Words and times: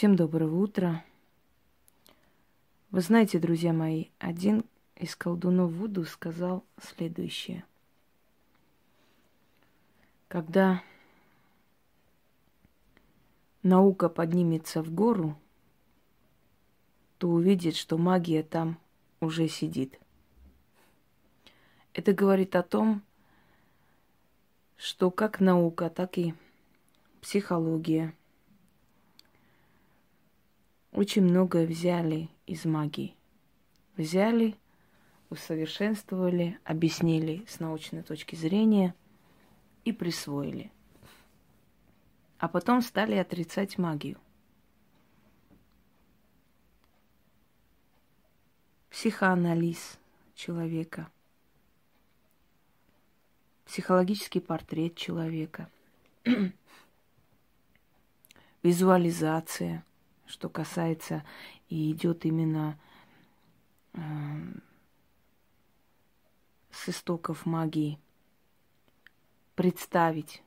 Всем 0.00 0.16
доброго 0.16 0.62
утра. 0.62 1.04
Вы 2.90 3.02
знаете, 3.02 3.38
друзья 3.38 3.74
мои, 3.74 4.06
один 4.18 4.64
из 4.96 5.14
колдунов 5.14 5.72
Вуду 5.72 6.06
сказал 6.06 6.64
следующее. 6.80 7.66
Когда 10.26 10.82
наука 13.62 14.08
поднимется 14.08 14.82
в 14.82 14.90
гору, 14.90 15.36
то 17.18 17.28
увидит, 17.28 17.76
что 17.76 17.98
магия 17.98 18.42
там 18.42 18.78
уже 19.20 19.48
сидит. 19.48 20.00
Это 21.92 22.14
говорит 22.14 22.56
о 22.56 22.62
том, 22.62 23.02
что 24.78 25.10
как 25.10 25.40
наука, 25.40 25.90
так 25.90 26.16
и 26.16 26.32
психология 27.20 28.14
очень 30.92 31.22
многое 31.22 31.66
взяли 31.66 32.28
из 32.46 32.64
магии. 32.64 33.14
Взяли, 33.96 34.56
усовершенствовали, 35.28 36.58
объяснили 36.64 37.44
с 37.48 37.60
научной 37.60 38.02
точки 38.02 38.34
зрения 38.34 38.94
и 39.84 39.92
присвоили. 39.92 40.72
А 42.38 42.48
потом 42.48 42.82
стали 42.82 43.14
отрицать 43.16 43.78
магию. 43.78 44.18
Психоанализ 48.90 49.98
человека– 50.34 51.10
психологический 53.70 54.40
портрет 54.40 54.96
человека, 54.96 55.70
визуализация, 58.64 59.84
что 60.30 60.48
касается 60.48 61.24
и 61.68 61.90
идет 61.90 62.24
именно 62.24 62.78
э, 63.94 64.00
с 66.70 66.88
истоков 66.88 67.46
магии, 67.46 67.98
представить 69.56 70.42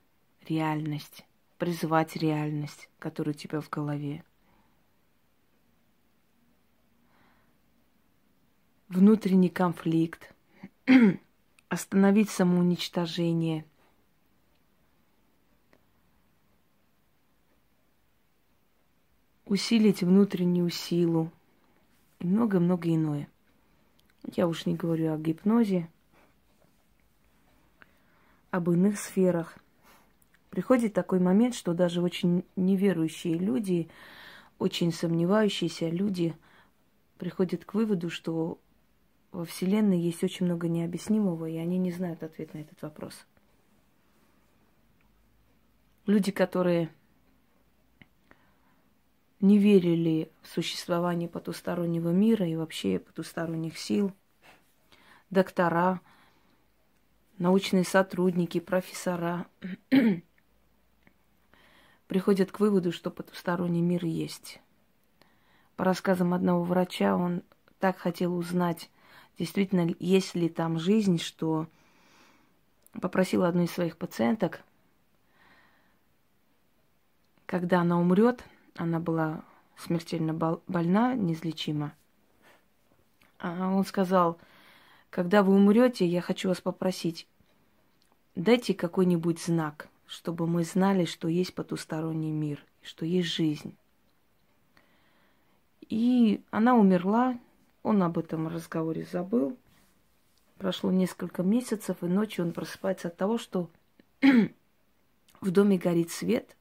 реальность, 0.48 1.24
призвать 1.58 2.16
реальность, 2.16 2.88
которая 2.98 3.34
у 3.34 3.38
тебя 3.38 3.60
в 3.60 3.68
голове. 3.68 4.24
Внутренний 8.88 9.50
конфликт, 9.50 10.34
остановить 11.68 12.30
самоуничтожение. 12.30 13.64
Усилить 19.46 20.02
внутреннюю 20.02 20.70
силу 20.70 21.30
и 22.18 22.26
много-много 22.26 22.92
иное. 22.94 23.28
Я 24.34 24.48
уж 24.48 24.64
не 24.64 24.74
говорю 24.74 25.12
о 25.12 25.18
гипнозе, 25.18 25.88
об 28.50 28.70
иных 28.70 28.98
сферах. 28.98 29.58
Приходит 30.48 30.94
такой 30.94 31.18
момент, 31.18 31.54
что 31.54 31.74
даже 31.74 32.00
очень 32.00 32.44
неверующие 32.56 33.34
люди, 33.34 33.90
очень 34.58 34.92
сомневающиеся 34.92 35.88
люди 35.88 36.34
приходят 37.18 37.64
к 37.64 37.74
выводу, 37.74 38.08
что 38.10 38.58
во 39.32 39.44
Вселенной 39.44 39.98
есть 39.98 40.22
очень 40.22 40.46
много 40.46 40.68
необъяснимого, 40.68 41.46
и 41.46 41.56
они 41.56 41.76
не 41.76 41.90
знают 41.90 42.22
ответ 42.22 42.54
на 42.54 42.58
этот 42.58 42.80
вопрос. 42.80 43.26
Люди, 46.06 46.30
которые 46.30 46.90
не 49.40 49.58
верили 49.58 50.30
в 50.42 50.48
существование 50.48 51.28
потустороннего 51.28 52.10
мира 52.10 52.46
и 52.46 52.56
вообще 52.56 52.98
потусторонних 52.98 53.78
сил, 53.78 54.12
доктора, 55.30 56.00
научные 57.38 57.84
сотрудники, 57.84 58.60
профессора 58.60 59.46
приходят 62.06 62.52
к 62.52 62.60
выводу, 62.60 62.92
что 62.92 63.10
потусторонний 63.10 63.82
мир 63.82 64.04
есть. 64.04 64.60
По 65.76 65.84
рассказам 65.84 66.32
одного 66.34 66.62
врача, 66.62 67.16
он 67.16 67.42
так 67.80 67.98
хотел 67.98 68.36
узнать 68.36 68.90
действительно 69.38 69.94
есть 69.98 70.34
ли 70.34 70.48
там 70.48 70.78
жизнь, 70.78 71.18
что 71.18 71.66
попросила 73.00 73.48
одну 73.48 73.64
из 73.64 73.70
своих 73.70 73.96
пациенток, 73.96 74.62
когда 77.46 77.80
она 77.80 77.98
умрет, 77.98 78.44
она 78.76 79.00
была 79.00 79.44
смертельно 79.76 80.34
больна, 80.66 81.14
неизлечима. 81.14 81.94
А 83.38 83.68
он 83.68 83.84
сказал, 83.84 84.38
когда 85.10 85.42
вы 85.42 85.54
умрете, 85.54 86.06
я 86.06 86.20
хочу 86.20 86.48
вас 86.48 86.60
попросить, 86.60 87.26
дайте 88.34 88.74
какой-нибудь 88.74 89.40
знак, 89.40 89.88
чтобы 90.06 90.46
мы 90.46 90.64
знали, 90.64 91.04
что 91.04 91.28
есть 91.28 91.54
потусторонний 91.54 92.30
мир, 92.30 92.64
что 92.82 93.04
есть 93.04 93.28
жизнь. 93.28 93.76
И 95.88 96.42
она 96.50 96.74
умерла, 96.74 97.38
он 97.82 98.02
об 98.02 98.18
этом 98.18 98.48
разговоре 98.48 99.06
забыл. 99.10 99.56
Прошло 100.58 100.90
несколько 100.90 101.42
месяцев, 101.42 101.98
и 102.02 102.06
ночью 102.06 102.44
он 102.44 102.52
просыпается 102.52 103.08
от 103.08 103.16
того, 103.16 103.36
что 103.38 103.68
в 105.40 105.50
доме 105.50 105.78
горит 105.78 106.10
свет. 106.10 106.56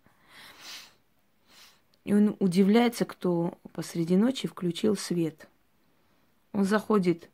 И 2.03 2.13
он 2.13 2.35
удивляется, 2.39 3.05
кто 3.05 3.57
посреди 3.71 4.17
ночи 4.17 4.47
включил 4.47 4.95
свет. 4.95 5.47
Он 6.51 6.65
заходит 6.65 7.29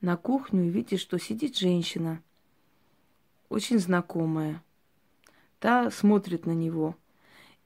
на 0.00 0.16
кухню 0.16 0.66
и 0.66 0.70
видит, 0.70 1.00
что 1.00 1.18
сидит 1.18 1.56
женщина, 1.56 2.22
очень 3.48 3.78
знакомая. 3.78 4.62
Та 5.58 5.90
смотрит 5.90 6.46
на 6.46 6.52
него. 6.52 6.96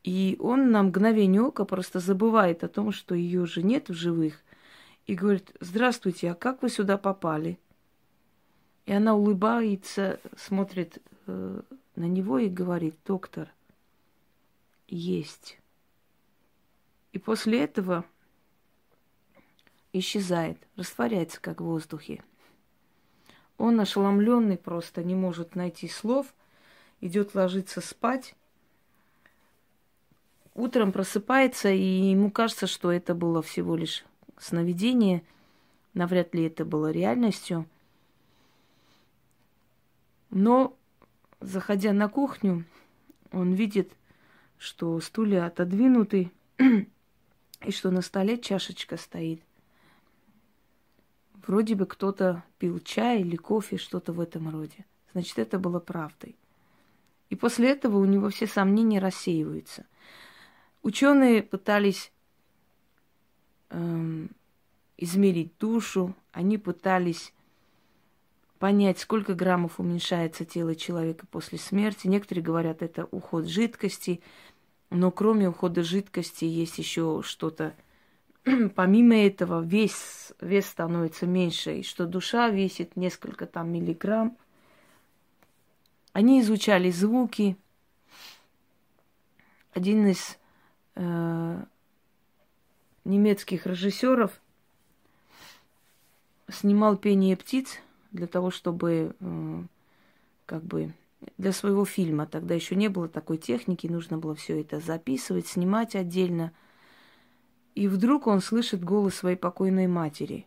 И 0.02 0.36
он 0.38 0.70
на 0.70 0.82
мгновение 0.82 1.42
ока 1.42 1.64
просто 1.64 1.98
забывает 1.98 2.62
о 2.62 2.68
том, 2.68 2.92
что 2.92 3.14
ее 3.14 3.46
же 3.46 3.62
нет 3.62 3.88
в 3.88 3.94
живых 3.94 4.42
и 5.06 5.14
говорит, 5.14 5.52
здравствуйте, 5.60 6.30
а 6.30 6.34
как 6.34 6.62
вы 6.62 6.68
сюда 6.68 6.96
попали? 6.98 7.58
И 8.86 8.92
она 8.92 9.14
улыбается, 9.14 10.20
смотрит 10.36 10.98
э, 11.26 11.60
на 11.96 12.04
него 12.04 12.38
и 12.38 12.48
говорит, 12.48 12.94
доктор, 13.04 13.48
есть. 14.86 15.58
И 17.16 17.18
после 17.18 17.64
этого 17.64 18.04
исчезает, 19.94 20.58
растворяется 20.76 21.40
как 21.40 21.62
в 21.62 21.64
воздухе. 21.64 22.22
Он 23.56 23.80
ошеломленный 23.80 24.58
просто, 24.58 25.02
не 25.02 25.14
может 25.14 25.54
найти 25.54 25.88
слов, 25.88 26.26
идет 27.00 27.34
ложиться 27.34 27.80
спать. 27.80 28.34
Утром 30.52 30.92
просыпается, 30.92 31.70
и 31.70 32.10
ему 32.10 32.30
кажется, 32.30 32.66
что 32.66 32.92
это 32.92 33.14
было 33.14 33.40
всего 33.40 33.76
лишь 33.76 34.04
сновидение, 34.36 35.22
навряд 35.94 36.34
ли 36.34 36.44
это 36.44 36.66
было 36.66 36.90
реальностью. 36.90 37.64
Но, 40.28 40.76
заходя 41.40 41.94
на 41.94 42.10
кухню, 42.10 42.66
он 43.32 43.54
видит, 43.54 43.90
что 44.58 45.00
стулья 45.00 45.46
отодвинуты, 45.46 46.30
и 47.60 47.70
что 47.70 47.90
на 47.90 48.02
столе 48.02 48.38
чашечка 48.38 48.96
стоит. 48.96 49.42
Вроде 51.46 51.74
бы 51.74 51.86
кто-то 51.86 52.42
пил 52.58 52.80
чай 52.80 53.20
или 53.20 53.36
кофе, 53.36 53.76
что-то 53.76 54.12
в 54.12 54.20
этом 54.20 54.48
роде. 54.48 54.84
Значит, 55.12 55.38
это 55.38 55.58
было 55.58 55.78
правдой. 55.78 56.36
И 57.30 57.36
после 57.36 57.70
этого 57.70 57.98
у 57.98 58.04
него 58.04 58.30
все 58.30 58.46
сомнения 58.46 58.98
рассеиваются. 58.98 59.86
Ученые 60.82 61.42
пытались 61.42 62.12
эм, 63.70 64.30
измерить 64.96 65.56
душу, 65.58 66.14
они 66.32 66.58
пытались 66.58 67.32
понять, 68.58 68.98
сколько 68.98 69.34
граммов 69.34 69.78
уменьшается 69.80 70.44
тело 70.44 70.74
человека 70.74 71.26
после 71.30 71.58
смерти. 71.58 72.06
Некоторые 72.06 72.44
говорят, 72.44 72.82
это 72.82 73.06
уход 73.10 73.46
жидкости, 73.46 74.20
но 74.90 75.10
кроме 75.10 75.48
ухода 75.48 75.82
жидкости 75.82 76.44
есть 76.44 76.78
еще 76.78 77.22
что-то. 77.24 77.74
Помимо 78.74 79.16
этого, 79.16 79.62
вес, 79.62 80.32
вес 80.40 80.66
становится 80.66 81.26
меньше, 81.26 81.78
и 81.78 81.82
что 81.82 82.06
душа 82.06 82.48
весит 82.48 82.96
несколько 82.96 83.46
там 83.46 83.72
миллиграмм. 83.72 84.36
Они 86.12 86.40
изучали 86.40 86.90
звуки. 86.90 87.56
Один 89.74 90.06
из 90.06 90.38
э, 90.94 91.64
немецких 93.04 93.66
режиссеров 93.66 94.40
снимал 96.48 96.96
пение 96.96 97.36
птиц 97.36 97.78
для 98.12 98.26
того, 98.26 98.50
чтобы 98.50 99.14
э, 99.18 99.62
как 100.46 100.62
бы 100.62 100.94
для 101.38 101.52
своего 101.52 101.84
фильма. 101.84 102.26
Тогда 102.26 102.54
еще 102.54 102.74
не 102.74 102.88
было 102.88 103.08
такой 103.08 103.38
техники, 103.38 103.86
нужно 103.86 104.18
было 104.18 104.34
все 104.34 104.60
это 104.60 104.80
записывать, 104.80 105.46
снимать 105.46 105.94
отдельно. 105.94 106.52
И 107.74 107.88
вдруг 107.88 108.26
он 108.26 108.40
слышит 108.40 108.82
голос 108.82 109.14
своей 109.14 109.36
покойной 109.36 109.86
матери, 109.86 110.46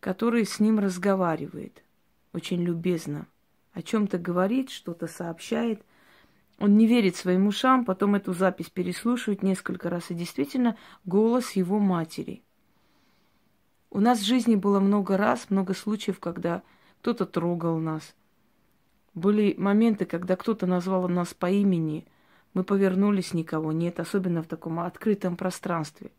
который 0.00 0.44
с 0.44 0.60
ним 0.60 0.78
разговаривает 0.78 1.82
очень 2.32 2.62
любезно, 2.62 3.26
о 3.72 3.82
чем-то 3.82 4.18
говорит, 4.18 4.70
что-то 4.70 5.06
сообщает. 5.06 5.82
Он 6.58 6.76
не 6.76 6.86
верит 6.86 7.16
своим 7.16 7.46
ушам, 7.46 7.84
потом 7.84 8.14
эту 8.14 8.32
запись 8.32 8.70
переслушивает 8.70 9.42
несколько 9.42 9.90
раз, 9.90 10.10
и 10.10 10.14
действительно 10.14 10.76
голос 11.04 11.52
его 11.52 11.78
матери. 11.78 12.42
У 13.90 14.00
нас 14.00 14.18
в 14.18 14.24
жизни 14.24 14.56
было 14.56 14.80
много 14.80 15.16
раз, 15.16 15.48
много 15.48 15.72
случаев, 15.72 16.20
когда 16.20 16.62
кто-то 17.00 17.24
трогал 17.24 17.78
нас. 17.78 18.14
Были 19.16 19.54
моменты, 19.56 20.04
когда 20.04 20.36
кто-то 20.36 20.66
назвал 20.66 21.08
нас 21.08 21.32
по 21.32 21.50
имени, 21.50 22.06
мы 22.52 22.64
повернулись, 22.64 23.32
никого 23.32 23.72
нет, 23.72 23.98
особенно 23.98 24.42
в 24.42 24.46
таком 24.46 24.78
открытом 24.78 25.38
пространстве. 25.38 26.10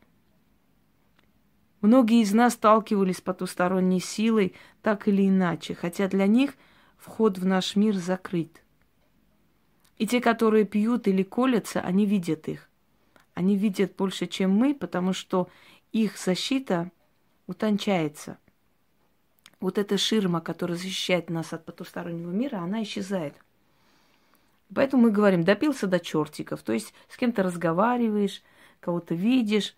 Многие 1.82 2.24
из 2.24 2.34
нас 2.34 2.54
сталкивались 2.54 3.18
с 3.18 3.22
потусторонней 3.22 4.00
силой 4.00 4.56
так 4.82 5.08
или 5.08 5.28
иначе, 5.30 5.76
хотя 5.76 6.08
для 6.08 6.26
них 6.26 6.56
вход 6.98 7.38
в 7.38 7.46
наш 7.46 7.76
мир 7.76 7.94
закрыт. 7.96 8.64
И 10.00 10.08
те, 10.08 10.20
которые 10.20 10.66
пьют 10.66 11.08
или 11.08 11.22
колятся, 11.22 11.82
они 11.82 12.08
видят 12.08 12.48
их. 12.48 12.68
Они 13.36 13.56
видят 13.56 13.96
больше, 13.96 14.26
чем 14.26 14.50
мы, 14.50 14.74
потому 14.74 15.14
что 15.14 15.50
их 15.92 16.18
защита 16.18 16.92
утончается. 17.46 18.40
Вот 19.59 19.77
эта 19.77 19.98
ширма, 19.98 20.39
которая 20.39 20.77
защищает 20.77 21.30
нас 21.30 21.51
от 21.51 21.65
потустороннего 21.65 22.31
мира, 22.31 22.57
она 22.57 22.83
исчезает. 22.83 23.36
Поэтому 24.74 25.04
мы 25.04 25.12
говорим, 25.12 25.44
допился 25.44 25.88
до 25.88 26.00
чертиков. 26.00 26.62
То 26.62 26.74
есть 26.74 26.94
с 27.09 27.18
кем-то 27.18 27.42
разговариваешь, 27.42 28.44
кого-то 28.80 29.15
видишь. 29.15 29.75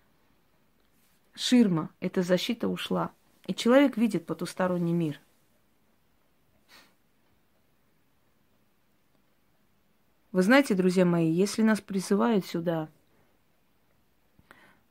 Ширма, 1.34 1.90
эта 2.02 2.24
защита 2.24 2.68
ушла. 2.68 3.12
И 3.48 3.54
человек 3.54 3.96
видит 3.96 4.26
потусторонний 4.26 4.94
мир. 4.94 5.22
Вы 10.32 10.44
знаете, 10.44 10.76
друзья 10.76 11.06
мои, 11.06 11.32
если 11.32 11.64
нас 11.64 11.82
призывают 11.82 12.46
сюда, 12.46 12.90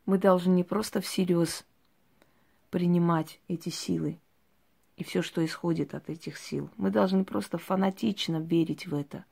мы 0.07 0.19
должны 0.19 0.53
не 0.53 0.65
просто 0.65 1.01
всерьез 1.01 1.65
принимать 2.71 3.39
эти 3.47 3.69
силы 3.69 4.19
и 4.99 5.05
все, 5.05 5.23
что 5.23 5.45
исходит 5.45 5.95
от 5.95 6.11
этих 6.11 6.37
сил. 6.37 6.69
Мы 6.77 6.91
должны 6.91 7.25
просто 7.25 7.57
фанатично 7.57 8.39
верить 8.39 8.87
в 8.87 8.95
это, 8.95 9.25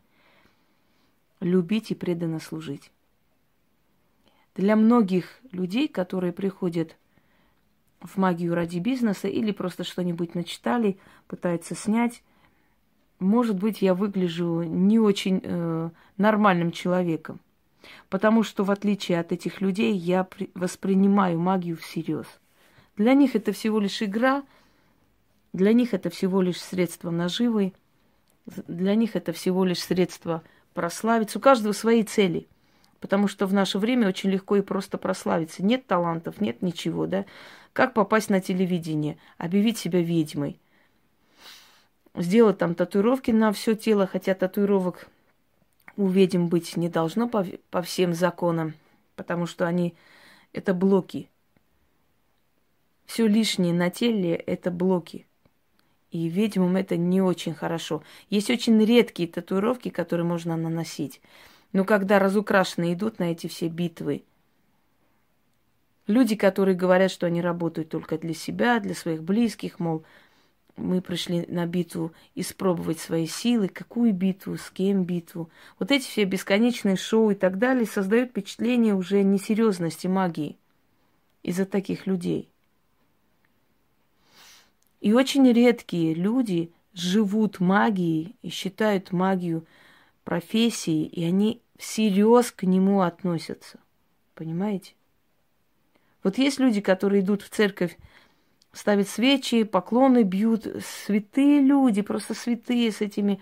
любить 1.41 1.91
и 1.91 1.95
преданно 1.95 2.41
служить. 2.41 2.91
Для 4.55 4.77
многих 4.77 5.41
людей, 5.53 5.89
которые 5.89 6.33
приходят 6.33 6.97
в 8.01 8.17
магию 8.17 8.55
ради 8.55 8.79
бизнеса 8.79 9.29
или 9.29 9.51
просто 9.51 9.85
что-нибудь 9.85 10.35
начитали, 10.35 10.99
пытаются 11.27 11.75
снять, 11.75 12.23
может 13.19 13.57
быть, 13.57 13.83
я 13.83 13.95
выгляжу 13.95 14.63
не 14.63 14.99
очень 14.99 15.41
э, 15.43 15.91
нормальным 16.17 16.71
человеком, 16.71 17.41
потому 18.09 18.43
что 18.43 18.63
в 18.63 18.71
отличие 18.71 19.19
от 19.19 19.33
этих 19.33 19.61
людей 19.61 19.95
я 19.95 20.29
воспринимаю 20.55 21.41
магию 21.41 21.77
всерьез– 21.77 22.27
для 22.97 23.13
них 23.15 23.37
это 23.37 23.53
всего 23.53 23.79
лишь 23.79 24.03
игра, 24.03 24.43
для 25.57 25.73
них 25.73 25.95
это 25.95 26.11
всего 26.11 26.43
лишь 26.43 26.61
средство 26.61 27.11
наживы, 27.11 27.73
для 28.45 28.95
них 28.95 29.17
это 29.17 29.33
всего 29.33 29.65
лишь 29.65 29.81
средство 29.81 30.43
прославиться. 30.75 31.39
У 31.39 31.41
каждого 31.41 31.73
свои 31.73 32.03
цели. 32.03 32.47
Потому 33.01 33.27
что 33.27 33.47
в 33.47 33.55
наше 33.55 33.79
время 33.79 34.09
очень 34.09 34.31
легко 34.31 34.57
и 34.57 34.61
просто 34.61 34.99
прославиться. 34.99 35.65
Нет 35.65 35.87
талантов, 35.87 36.43
нет 36.43 36.61
ничего, 36.61 37.07
да. 37.07 37.25
Как 37.73 37.95
попасть 37.95 38.29
на 38.29 38.41
телевидение, 38.41 39.17
объявить 39.39 39.79
себя 39.79 40.03
ведьмой, 40.03 40.61
сделать 42.15 42.59
там 42.59 42.75
татуировки 42.75 43.31
на 43.31 43.51
все 43.53 43.75
тело, 43.75 44.07
хотя 44.07 44.35
татуировок 44.35 45.09
у 45.97 46.07
ведьм 46.09 46.49
быть 46.49 46.77
не 46.77 46.91
должно 46.91 47.29
по, 47.29 47.47
по 47.71 47.81
всем 47.81 48.13
законам, 48.13 48.75
потому 49.15 49.47
что 49.47 49.67
они 49.67 49.95
это 50.53 50.75
блоки 50.75 51.31
все 53.07 53.27
лишнее 53.27 53.73
на 53.73 53.89
теле– 53.89 54.35
это 54.47 54.71
блоки. 54.71 55.27
И 56.17 56.29
ведьмам 56.29 56.77
это 56.77 56.97
не 56.97 57.21
очень 57.21 57.53
хорошо. 57.53 58.03
Есть 58.31 58.49
очень 58.49 58.83
редкие 58.83 59.29
татуировки, 59.29 59.91
которые 59.91 60.27
можно 60.27 60.57
наносить. 60.57 61.21
Но 61.75 61.85
когда 61.85 62.19
разукрашенные 62.19 62.95
идут 62.95 63.19
на 63.19 63.33
эти 63.33 63.49
все 63.49 63.69
битвы, 63.69 64.25
люди, 66.07 66.35
которые 66.35 66.75
говорят, 66.75 67.11
что 67.11 67.27
они 67.27 67.43
работают 67.43 67.91
только 67.91 68.17
для 68.17 68.33
себя, 68.33 68.81
для 68.81 68.95
своих 68.95 69.23
близких, 69.23 69.79
мол, 69.79 70.05
мы 70.77 71.03
пришли 71.03 71.45
на 71.49 71.67
битву 71.67 72.13
испробовать 72.35 72.99
свои 72.99 73.27
силы, 73.27 73.69
какую 73.69 74.15
битву, 74.15 74.57
с 74.57 74.71
кем 74.71 75.05
битву. 75.05 75.51
Вот 75.79 75.91
эти 75.91 76.05
все 76.05 76.25
бесконечные 76.25 76.97
шоу 76.97 77.31
и 77.31 77.35
так 77.35 77.59
далее 77.59 77.85
создают 77.85 78.31
впечатление 78.31 78.95
уже 78.95 79.23
несерьезности 79.23 80.07
магии 80.07 80.57
из-за 81.43 81.67
таких 81.67 82.07
людей. 82.07 82.49
И 85.07 85.13
очень 85.13 85.49
редкие 85.53 86.15
люди 86.15 86.73
живут 86.93 87.61
магией 87.61 88.35
и 88.43 88.49
считают 88.49 89.13
магию 89.13 89.65
профессией, 90.25 91.05
и 91.05 91.23
они 91.23 91.63
всерьез 91.79 92.51
к 92.51 92.65
нему 92.65 93.03
относятся. 93.03 93.79
Понимаете? 94.35 94.95
Вот 96.25 96.39
есть 96.39 96.59
люди, 96.59 96.81
которые 96.81 97.23
идут 97.23 97.43
в 97.43 97.51
церковь, 97.51 97.97
ставят 98.73 99.07
свечи, 99.07 99.63
поклоны 99.63 100.25
бьют, 100.25 100.67
святые 100.85 101.61
люди, 101.61 102.03
просто 102.03 102.35
святые 102.35 102.91
с 102.91 103.01
этими 103.01 103.41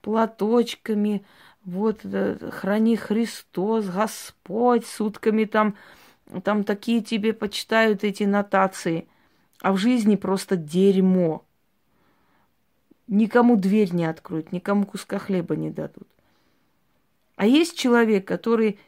платочками, 0.00 1.24
вот, 1.64 2.00
храни 2.50 2.96
Христос, 2.96 3.86
Господь, 3.86 4.84
сутками 4.84 5.44
там, 5.44 5.76
там 6.42 6.64
такие 6.64 7.02
тебе 7.02 7.34
почитают 7.34 8.02
эти 8.02 8.24
нотации– 8.24 9.06
а 9.60 9.72
в 9.72 9.76
жизни 9.76 10.16
просто 10.16 10.56
дерьмо. 10.56 11.44
Никому 13.06 13.56
дверь 13.56 13.92
не 13.92 14.04
откроют, 14.04 14.52
никому 14.52 14.84
куска 14.84 15.18
хлеба 15.18 15.56
не 15.56 15.70
дадут. 15.70 16.08
А 17.36 17.46
есть 17.46 17.78
человек, 17.78 18.26
который 18.26 18.78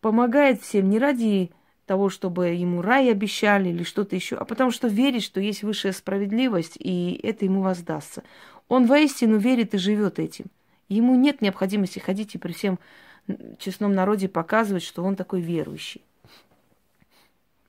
помогает 0.00 0.62
всем 0.62 0.90
не 0.90 0.98
ради 0.98 1.50
того, 1.86 2.08
чтобы 2.08 2.48
ему 2.48 2.82
рай 2.82 3.10
обещали 3.10 3.70
или 3.70 3.82
что-то 3.82 4.14
еще, 4.14 4.36
а 4.36 4.44
потому 4.44 4.70
что 4.70 4.88
верит, 4.88 5.22
что 5.22 5.40
есть 5.40 5.62
высшая 5.62 5.92
справедливость, 5.92 6.76
и 6.78 7.18
это 7.22 7.44
ему 7.44 7.62
воздастся. 7.62 8.22
Он 8.68 8.86
воистину 8.86 9.38
верит 9.38 9.74
и 9.74 9.78
живет 9.78 10.18
этим. 10.18 10.46
Ему 10.88 11.14
нет 11.14 11.40
необходимости 11.40 11.98
ходить 11.98 12.34
и 12.34 12.38
при 12.38 12.52
всем 12.52 12.78
честном 13.58 13.94
народе 13.94 14.28
показывать, 14.28 14.82
что 14.82 15.02
он 15.02 15.16
такой 15.16 15.40
верующий. 15.40 16.02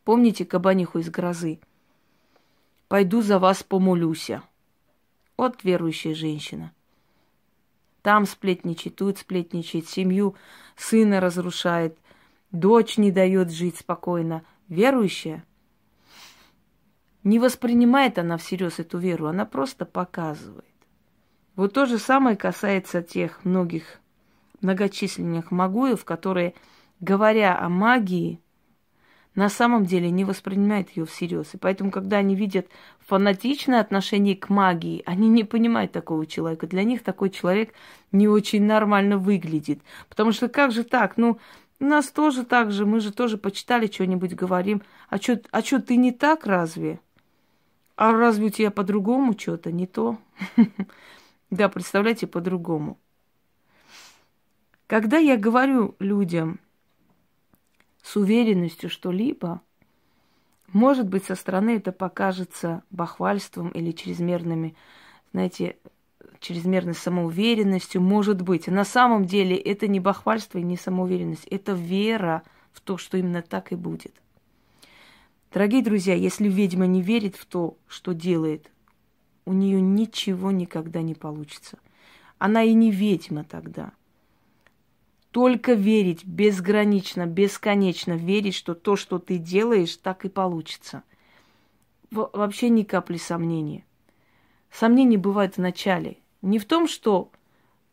Помните 0.04 0.46
кабаниху 0.46 1.00
из 1.00 1.10
грозы? 1.10 1.60
Пойду 2.88 3.22
за 3.22 3.40
вас 3.40 3.64
помолюся. 3.64 4.44
Вот 5.38 5.64
верующая 5.64 6.14
женщина. 6.14 6.72
Там 8.02 8.26
сплетничает, 8.26 8.96
тут 8.96 9.18
сплетничает, 9.18 9.90
семью 9.90 10.36
сына 10.76 11.20
разрушает, 11.20 11.98
дочь 12.52 12.98
не 12.98 13.12
дает 13.12 13.52
жить 13.52 13.78
спокойно. 13.78 14.44
Верующая. 14.68 15.44
Не 17.24 17.40
воспринимает 17.40 18.20
она 18.20 18.38
всерьез 18.38 18.80
эту 18.80 18.98
веру, 18.98 19.28
она 19.28 19.46
просто 19.46 19.86
показывает. 19.86 20.66
Вот 21.56 21.74
то 21.74 21.86
же 21.86 21.98
самое 21.98 22.36
касается 22.36 23.02
тех 23.02 23.44
многих 23.46 24.00
многочисленных 24.62 25.52
магуев, 25.52 26.04
которые, 26.06 26.54
говоря 27.00 27.58
о 27.58 27.70
магии, 27.70 28.40
на 29.36 29.50
самом 29.50 29.86
деле 29.86 30.10
не 30.10 30.24
воспринимают 30.24 30.90
ее 30.92 31.06
всерьез. 31.06 31.54
И 31.54 31.58
поэтому, 31.58 31.92
когда 31.92 32.18
они 32.18 32.36
видят 32.36 32.68
фанатичное 33.06 33.82
отношение 33.82 34.36
к 34.36 34.50
магии, 34.50 35.04
они 35.06 35.30
не 35.30 35.44
понимают 35.44 35.92
такого 35.92 36.26
человека. 36.26 36.68
Для 36.68 36.84
них 36.84 37.04
такой 37.04 37.30
человек 37.30 37.74
не 38.12 38.28
очень 38.28 38.64
нормально 38.64 39.18
выглядит. 39.18 39.82
Потому 40.10 40.32
что 40.32 40.48
как 40.48 40.72
же 40.72 40.84
так? 40.84 41.18
Ну, 41.18 41.38
у 41.80 41.86
нас 41.86 42.08
тоже 42.08 42.46
так 42.46 42.72
же, 42.72 42.86
мы 42.86 43.02
же 43.02 43.12
тоже 43.12 43.38
почитали 43.38 43.88
что-нибудь, 43.88 44.34
говорим. 44.34 44.82
А 45.10 45.18
что 45.18 45.42
а 45.52 45.62
чё, 45.62 45.80
ты 45.80 45.98
не 45.98 46.14
так 46.14 46.46
разве? 46.46 47.00
А 47.98 48.12
разве 48.14 48.48
у 48.48 48.50
тебя 48.50 48.72
по-другому 48.72 49.38
что-то? 49.38 49.72
Не 49.72 49.88
то? 49.88 50.18
Да, 51.52 51.70
представляете, 51.70 52.26
по-другому. 52.26 52.98
Когда 54.88 55.18
я 55.18 55.38
говорю 55.38 55.96
людям, 56.00 56.60
с 58.06 58.16
уверенностью 58.16 58.88
что-либо, 58.88 59.62
может 60.72 61.08
быть, 61.08 61.26
со 61.26 61.34
стороны 61.34 61.78
это 61.78 61.92
покажется 61.92 62.84
бахвальством 62.92 63.70
или 63.70 63.92
чрезмерными, 63.92 64.76
знаете, 65.34 65.78
чрезмерной 66.40 66.94
самоуверенностью, 66.94 68.02
может 68.02 68.42
быть. 68.44 68.68
На 68.68 68.86
самом 68.86 69.26
деле 69.26 69.56
это 69.56 69.88
не 69.88 70.00
бахвальство 70.00 70.60
и 70.60 70.64
не 70.64 70.78
самоуверенность, 70.78 71.46
это 71.46 71.72
вера 71.72 72.44
в 72.74 72.82
то, 72.82 72.98
что 72.98 73.18
именно 73.18 73.42
так 73.42 73.72
и 73.72 73.76
будет. 73.76 74.14
Дорогие 75.52 75.82
друзья, 75.82 76.14
если 76.14 76.48
ведьма 76.48 76.86
не 76.86 77.02
верит 77.02 77.36
в 77.36 77.46
то, 77.46 77.76
что 77.88 78.14
делает, 78.14 78.70
у 79.46 79.54
нее 79.54 79.82
ничего 79.82 80.52
никогда 80.52 81.02
не 81.02 81.16
получится. 81.16 81.80
Она 82.38 82.62
и 82.62 82.74
не 82.74 82.92
ведьма 82.92 83.44
тогда. 83.44 83.94
Только 85.36 85.74
верить 85.74 86.24
безгранично, 86.24 87.26
бесконечно 87.26 88.14
верить, 88.14 88.56
что 88.56 88.74
то, 88.74 88.96
что 88.96 89.20
ты 89.20 89.38
делаешь, 89.38 89.98
так 89.98 90.24
и 90.24 90.30
получится. 90.30 91.04
Во- 92.10 92.30
вообще 92.32 92.70
ни 92.70 92.84
капли 92.84 93.18
сомнения. 93.18 93.84
Сомнения 94.72 95.18
бывают 95.18 95.56
в 95.56 95.58
начале. 95.58 96.20
Не 96.42 96.58
в 96.58 96.64
том, 96.64 96.88
что 96.88 97.34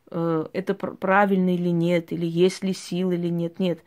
э, 0.09 0.45
это 0.53 0.73
правильно 0.73 1.53
или 1.53 1.67
нет, 1.67 2.13
или 2.13 2.25
есть 2.25 2.63
ли 2.63 2.71
силы 2.71 3.15
или 3.15 3.27
нет. 3.27 3.59
Нет. 3.59 3.83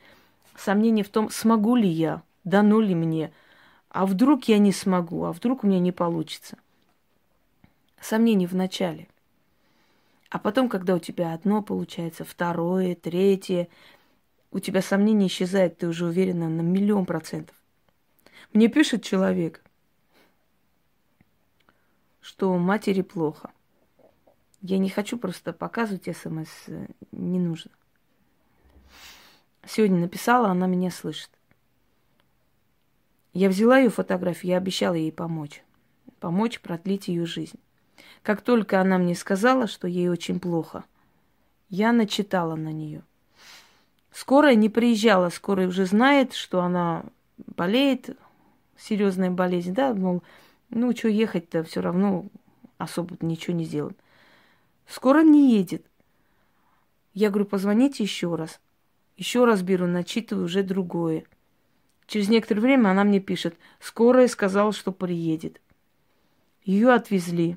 Сомнение 0.55 1.03
в 1.03 1.09
том, 1.09 1.31
смогу 1.31 1.77
ли 1.77 1.89
я, 1.89 2.23
дано 2.45 2.79
ли 2.79 2.95
мне, 2.95 3.33
а 3.89 4.05
вдруг 4.05 4.49
я 4.49 4.59
не 4.59 4.73
смогу, 4.73 5.25
а 5.25 5.33
вдруг 5.33 5.65
у 5.65 5.67
меня 5.67 5.81
не 5.81 5.93
получится. 5.93 6.59
Сомнение 8.03 8.49
в 8.49 8.55
начале. 8.55 9.09
А 10.37 10.39
потом, 10.39 10.69
когда 10.69 10.95
у 10.95 10.99
тебя 10.99 11.33
одно 11.33 11.63
получается, 11.63 12.23
второе, 12.23 12.95
третье, 12.95 13.69
у 14.51 14.59
тебя 14.59 14.83
сомнение 14.83 15.29
исчезает, 15.29 15.79
ты 15.79 15.89
уже 15.89 16.05
уверена 16.05 16.51
на 16.51 16.61
миллион 16.61 17.07
процентов. 17.07 17.57
Мне 18.53 18.69
пишет 18.69 19.03
человек, 19.03 19.65
что 22.21 22.55
матери 22.59 23.01
плохо. 23.01 23.51
Я 24.61 24.77
не 24.77 24.91
хочу 24.91 25.17
просто 25.17 25.55
показывать 25.55 26.15
смс, 26.15 26.51
э, 26.67 26.87
не 27.13 27.41
нужно. 27.41 27.71
Сегодня 29.67 30.01
написала, 30.01 30.51
она 30.51 30.67
меня 30.67 30.91
слышит. 30.91 31.31
Я 33.33 33.49
взяла 33.49 33.79
ее 33.79 33.89
фотографию, 33.89 34.51
я 34.51 34.59
обещала 34.59 34.97
ей 34.97 35.13
помочь. 35.13 35.65
Помочь 36.21 36.61
продлить 36.61 37.09
ее 37.09 37.25
жизнь. 37.25 37.59
Как 38.27 38.43
только 38.43 38.81
она 38.81 38.99
мне 38.99 39.15
сказала, 39.15 39.69
что 39.69 39.87
ей 39.87 40.09
очень 40.09 40.41
плохо, 40.41 40.83
я 41.69 41.93
начитала 41.93 42.57
на 42.57 42.73
нее. 42.73 43.03
Скорая 44.11 44.57
не 44.57 44.69
приезжала, 44.69 45.29
скорая 45.29 45.69
уже 45.69 45.87
знает, 45.87 46.33
что 46.33 46.61
она 46.61 47.05
болеет, 47.57 48.19
серьезная 48.77 49.31
болезнь, 49.31 49.75
да, 49.75 49.95
мол, 49.95 50.25
ну, 50.71 50.93
что 50.97 51.07
ехать-то, 51.07 51.63
все 51.63 51.81
равно 51.81 52.27
особо 52.79 53.17
ничего 53.21 53.55
не 53.55 53.65
сделаем. 53.65 53.95
Скоро 54.89 55.23
не 55.23 55.53
едет. 55.53 55.87
Я 57.15 57.31
говорю, 57.31 57.45
позвоните 57.47 58.03
еще 58.03 58.35
раз. 58.35 58.59
Еще 59.17 59.45
раз 59.45 59.63
беру, 59.63 59.87
начитываю 59.87 60.47
уже 60.47 60.65
другое. 60.65 61.27
Через 62.09 62.29
некоторое 62.29 62.63
время 62.63 62.89
она 62.89 63.05
мне 63.05 63.21
пишет, 63.21 63.57
скорая 63.79 64.27
сказала, 64.27 64.73
что 64.73 64.91
приедет. 64.91 65.61
Ее 66.65 66.91
отвезли. 66.93 67.57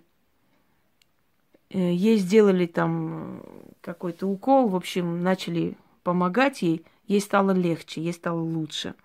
Э, 1.71 1.93
ей 1.93 2.17
сделали 2.17 2.65
там 2.65 3.43
какой-то 3.81 4.27
укол, 4.27 4.67
в 4.67 4.75
общем, 4.75 5.21
начали 5.21 5.77
помогать 6.03 6.61
ей, 6.61 6.85
ей 7.07 7.21
стало 7.21 7.51
легче, 7.51 8.01
ей 8.01 8.13
стало 8.13 8.41
лучше. 8.41 8.95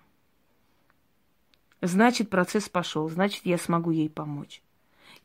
Значит, 1.81 2.29
процесс 2.29 2.67
пошел, 2.67 3.09
значит, 3.09 3.45
я 3.45 3.57
смогу 3.57 3.91
ей 3.91 4.09
помочь. 4.09 4.61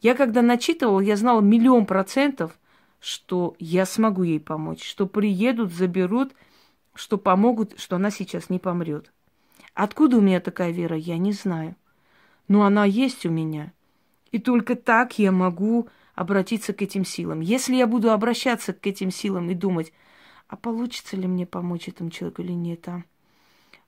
Я 0.02 0.14
когда 0.14 0.42
начитывала, 0.42 1.00
я 1.00 1.16
знала 1.16 1.40
миллион 1.40 1.87
процентов, 1.87 2.59
что 3.00 3.54
я 3.59 3.87
смогу 3.87 4.23
ей 4.23 4.40
помочь, 4.40 4.85
что 4.85 5.06
приедут, 5.06 5.73
заберут, 5.73 6.32
что 6.94 7.16
помогут, 7.16 7.78
что 7.78 7.97
она 7.97 8.11
сейчас 8.11 8.50
не 8.50 8.59
помрет. 8.59 9.11
Откуда 9.73 10.18
у 10.18 10.20
меня 10.20 10.40
такая 10.40 10.70
вера, 10.70 10.97
я 10.97 11.16
не 11.16 11.32
знаю. 11.32 11.76
Но 12.49 12.64
она 12.64 12.85
есть 12.85 13.25
у 13.25 13.30
меня. 13.30 13.73
И 14.32 14.38
только 14.38 14.75
так 14.75 15.18
я 15.18 15.32
могу 15.32 15.88
обратиться 16.21 16.75
к 16.75 16.83
этим 16.83 17.07
силам. 17.07 17.41
Если 17.41 17.75
я 17.75 17.87
буду 17.87 18.11
обращаться 18.11 18.75
к 18.75 18.87
этим 18.87 19.11
силам 19.11 19.49
и 19.49 19.55
думать, 19.55 19.91
а 20.49 20.57
получится 20.57 21.17
ли 21.17 21.27
мне 21.27 21.47
помочь 21.47 21.89
этому 21.89 22.11
человеку 22.11 22.43
или 22.43 22.53
нет, 22.53 22.87
а? 22.89 23.05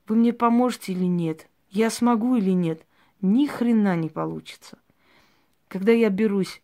Вы 0.07 0.15
мне 0.15 0.33
поможете 0.33 0.93
или 0.93 1.05
нет? 1.05 1.47
Я 1.69 1.91
смогу 1.91 2.35
или 2.35 2.49
нет? 2.49 2.87
Ни 3.21 3.45
хрена 3.45 3.95
не 3.95 4.09
получится. 4.09 4.79
Когда 5.67 5.91
я 5.91 6.09
берусь 6.09 6.63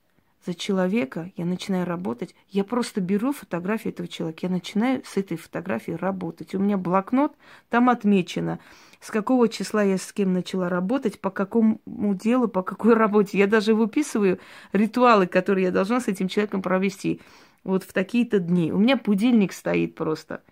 за 0.50 0.56
человека, 0.56 1.32
я 1.38 1.46
начинаю 1.46 1.86
работать, 1.86 2.34
я 2.50 2.64
просто 2.64 3.02
беру 3.02 3.34
фотографию 3.34 3.94
этого 3.94 4.08
человека, 4.08 4.48
я 4.48 4.50
начинаю 4.50 5.04
с 5.06 5.16
этой 5.16 5.38
фотографией 5.38 5.96
работать. 5.96 6.56
У 6.56 6.60
меня 6.60 6.76
блокнот, 6.76 7.34
там 7.70 7.88
отмечено, 7.88 8.58
с 9.00 9.12
какого 9.12 9.48
числа 9.48 9.84
я 9.84 10.00
с 10.00 10.12
кем 10.12 10.34
начала 10.34 10.68
работать, 10.68 11.22
по 11.22 11.30
какому 11.30 11.80
делу, 11.86 12.48
по 12.48 12.64
какой 12.64 12.96
работе. 12.96 13.38
Я 13.38 13.46
даже 13.46 13.76
выписываю 13.76 14.40
ритуалы, 14.74 15.28
которые 15.28 15.66
я 15.66 15.72
должна 15.72 16.00
с 16.00 16.08
этим 16.08 16.28
человеком 16.28 16.64
провести 16.64 17.22
вот 17.64 17.84
в 17.84 17.94
такие-то 17.94 18.40
дни. 18.40 18.72
У 18.72 18.80
меня 18.80 18.98
будильник 18.98 19.54
стоит 19.54 19.94
просто– 19.94 20.42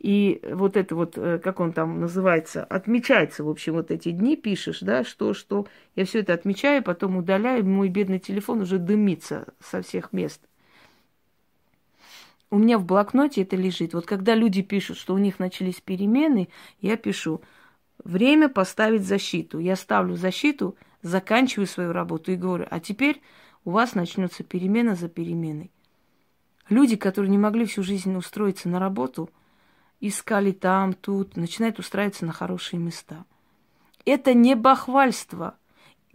и 0.00 0.40
вот 0.50 0.78
это 0.78 0.96
вот, 0.96 1.18
э, 1.18 1.38
как 1.38 1.60
он 1.60 1.74
там 1.74 2.00
называется, 2.00 2.64
отмечается, 2.64 3.44
в 3.44 3.50
общем, 3.50 3.74
вот 3.74 3.90
эти 3.90 4.10
дни 4.12 4.34
пишешь, 4.34 4.80
да, 4.80 5.04
что, 5.04 5.34
что. 5.34 5.66
Я 5.94 6.06
все 6.06 6.20
это 6.20 6.32
отмечаю, 6.32 6.82
потом 6.82 7.18
удаляю, 7.18 7.66
мой 7.66 7.90
бедный 7.90 8.18
телефон 8.18 8.62
уже 8.62 8.78
дымится 8.78 9.52
со 9.60 9.82
всех 9.82 10.14
мест. 10.14 10.40
У 12.48 12.56
меня 12.56 12.78
в 12.78 12.86
блокноте 12.86 13.42
это 13.42 13.56
лежит. 13.56 13.92
Вот 13.92 14.06
когда 14.06 14.34
люди 14.34 14.62
пишут, 14.62 14.96
что 14.96 15.12
у 15.12 15.18
них 15.18 15.38
начались 15.38 15.82
перемены, 15.82 16.48
я 16.80 16.96
пишу, 16.96 17.42
время 18.02 18.48
поставить 18.48 19.04
защиту. 19.04 19.58
Я 19.58 19.76
ставлю 19.76 20.16
защиту, 20.16 20.76
заканчиваю 21.02 21.66
свою 21.66 21.92
работу 21.92 22.32
и 22.32 22.36
говорю, 22.36 22.66
а 22.70 22.80
теперь 22.80 23.20
у 23.66 23.72
вас 23.72 23.94
начнется 23.94 24.44
перемена 24.44 24.94
за 24.94 25.10
переменой. 25.10 25.70
Люди, 26.70 26.96
которые 26.96 27.30
не 27.30 27.38
могли 27.38 27.66
всю 27.66 27.82
жизнь 27.82 28.16
устроиться 28.16 28.70
на 28.70 28.78
работу– 28.78 29.28
искали 30.00 30.52
там, 30.52 30.92
тут, 30.94 31.36
начинают 31.36 31.78
устраиваться 31.78 32.26
на 32.26 32.32
хорошие 32.32 32.80
места. 32.80 33.24
Это 34.04 34.34
не 34.34 34.54
бахвальство, 34.56 35.56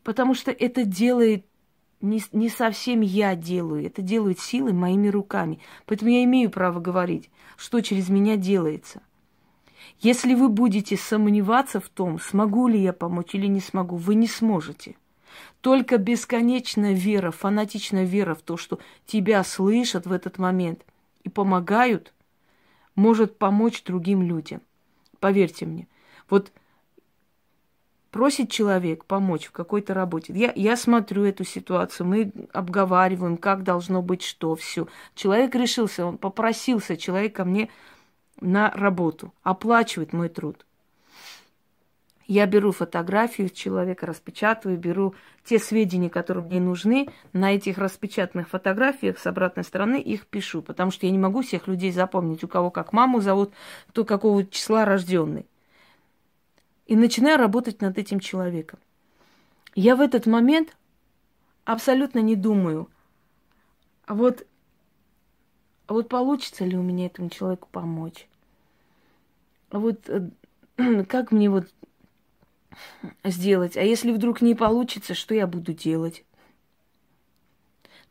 потому 0.03 0.33
что 0.33 0.51
это 0.51 0.85
делает 0.85 1.45
не, 2.01 2.21
не 2.31 2.49
совсем 2.49 3.01
я 3.01 3.35
делаю, 3.35 3.85
это 3.85 4.01
делают 4.01 4.39
силы 4.39 4.73
моими 4.73 5.07
руками. 5.07 5.59
Поэтому 5.85 6.11
я 6.11 6.23
имею 6.23 6.49
право 6.49 6.79
говорить, 6.79 7.29
что 7.57 7.81
через 7.81 8.09
меня 8.09 8.35
делается. 8.35 9.01
Если 9.99 10.33
вы 10.33 10.49
будете 10.49 10.97
сомневаться 10.97 11.79
в 11.79 11.89
том, 11.89 12.19
смогу 12.19 12.67
ли 12.67 12.81
я 12.81 12.93
помочь 12.93 13.33
или 13.33 13.47
не 13.47 13.59
смогу, 13.59 13.95
вы 13.95 14.15
не 14.15 14.27
сможете. 14.27 14.95
Только 15.61 15.97
бесконечная 15.97 16.93
вера, 16.93 17.31
фанатичная 17.31 18.05
вера 18.05 18.35
в 18.35 18.41
то, 18.41 18.57
что 18.57 18.79
тебя 19.05 19.43
слышат 19.43 20.05
в 20.05 20.11
этот 20.11 20.37
момент 20.37 20.85
и 21.23 21.29
помогают, 21.29 22.13
может 22.95 23.37
помочь 23.37 23.83
другим 23.83 24.21
людям. 24.21 24.61
Поверьте 25.19 25.65
мне. 25.65 25.87
Вот 26.29 26.51
просит 28.11 28.49
человек 28.49 29.05
помочь 29.05 29.47
в 29.47 29.51
какой-то 29.51 29.93
работе. 29.93 30.33
Я, 30.33 30.53
я 30.55 30.77
смотрю 30.77 31.25
эту 31.25 31.43
ситуацию, 31.43 32.07
мы 32.07 32.31
обговариваем, 32.53 33.37
как 33.37 33.63
должно 33.63 34.01
быть 34.01 34.21
что, 34.21 34.55
все. 34.55 34.87
Человек 35.15 35.53
решился, 35.55 36.05
он 36.05 36.17
попросился, 36.17 36.95
человек 36.95 37.35
ко 37.35 37.43
мне 37.43 37.69
на 38.39 38.71
работу, 38.71 39.33
оплачивает 39.43 40.13
мой 40.13 40.29
труд. 40.29 40.65
Я 42.27 42.47
беру 42.47 42.71
фотографию 42.71 43.49
человека, 43.49 44.07
распечатываю, 44.07 44.79
беру 44.79 45.13
те 45.43 45.59
сведения, 45.59 46.09
которые 46.09 46.43
мне 46.43 46.59
нужны. 46.59 47.07
На 47.33 47.53
этих 47.53 47.77
распечатанных 47.77 48.49
фотографиях 48.49 49.19
с 49.19 49.27
обратной 49.27 49.63
стороны 49.63 50.01
их 50.01 50.25
пишу, 50.25 50.63
потому 50.63 50.89
что 50.89 51.05
я 51.05 51.11
не 51.11 51.19
могу 51.19 51.43
всех 51.43 51.67
людей 51.67 51.91
запомнить, 51.91 52.43
у 52.43 52.47
кого 52.47 52.71
как 52.71 52.93
маму 52.93 53.21
зовут, 53.21 53.53
кто 53.89 54.05
какого 54.05 54.43
числа 54.45 54.85
рожденный. 54.85 55.45
И 56.87 56.95
начинаю 56.95 57.37
работать 57.37 57.81
над 57.81 57.97
этим 57.97 58.19
человеком. 58.19 58.79
Я 59.75 59.95
в 59.95 60.01
этот 60.01 60.25
момент 60.25 60.75
абсолютно 61.63 62.19
не 62.19 62.35
думаю, 62.35 62.89
а 64.05 64.15
вот, 64.15 64.47
а 65.85 65.93
вот 65.93 66.09
получится 66.09 66.65
ли 66.65 66.75
у 66.75 66.81
меня 66.81 67.05
этому 67.05 67.29
человеку 67.29 67.67
помочь? 67.71 68.27
А 69.69 69.77
вот 69.77 70.09
э, 70.09 70.29
как 71.05 71.31
мне 71.31 71.49
вот 71.49 71.67
сделать. 73.23 73.77
А 73.77 73.81
если 73.81 74.11
вдруг 74.11 74.41
не 74.41 74.55
получится, 74.55 75.13
что 75.13 75.33
я 75.33 75.47
буду 75.47 75.73
делать? 75.73 76.25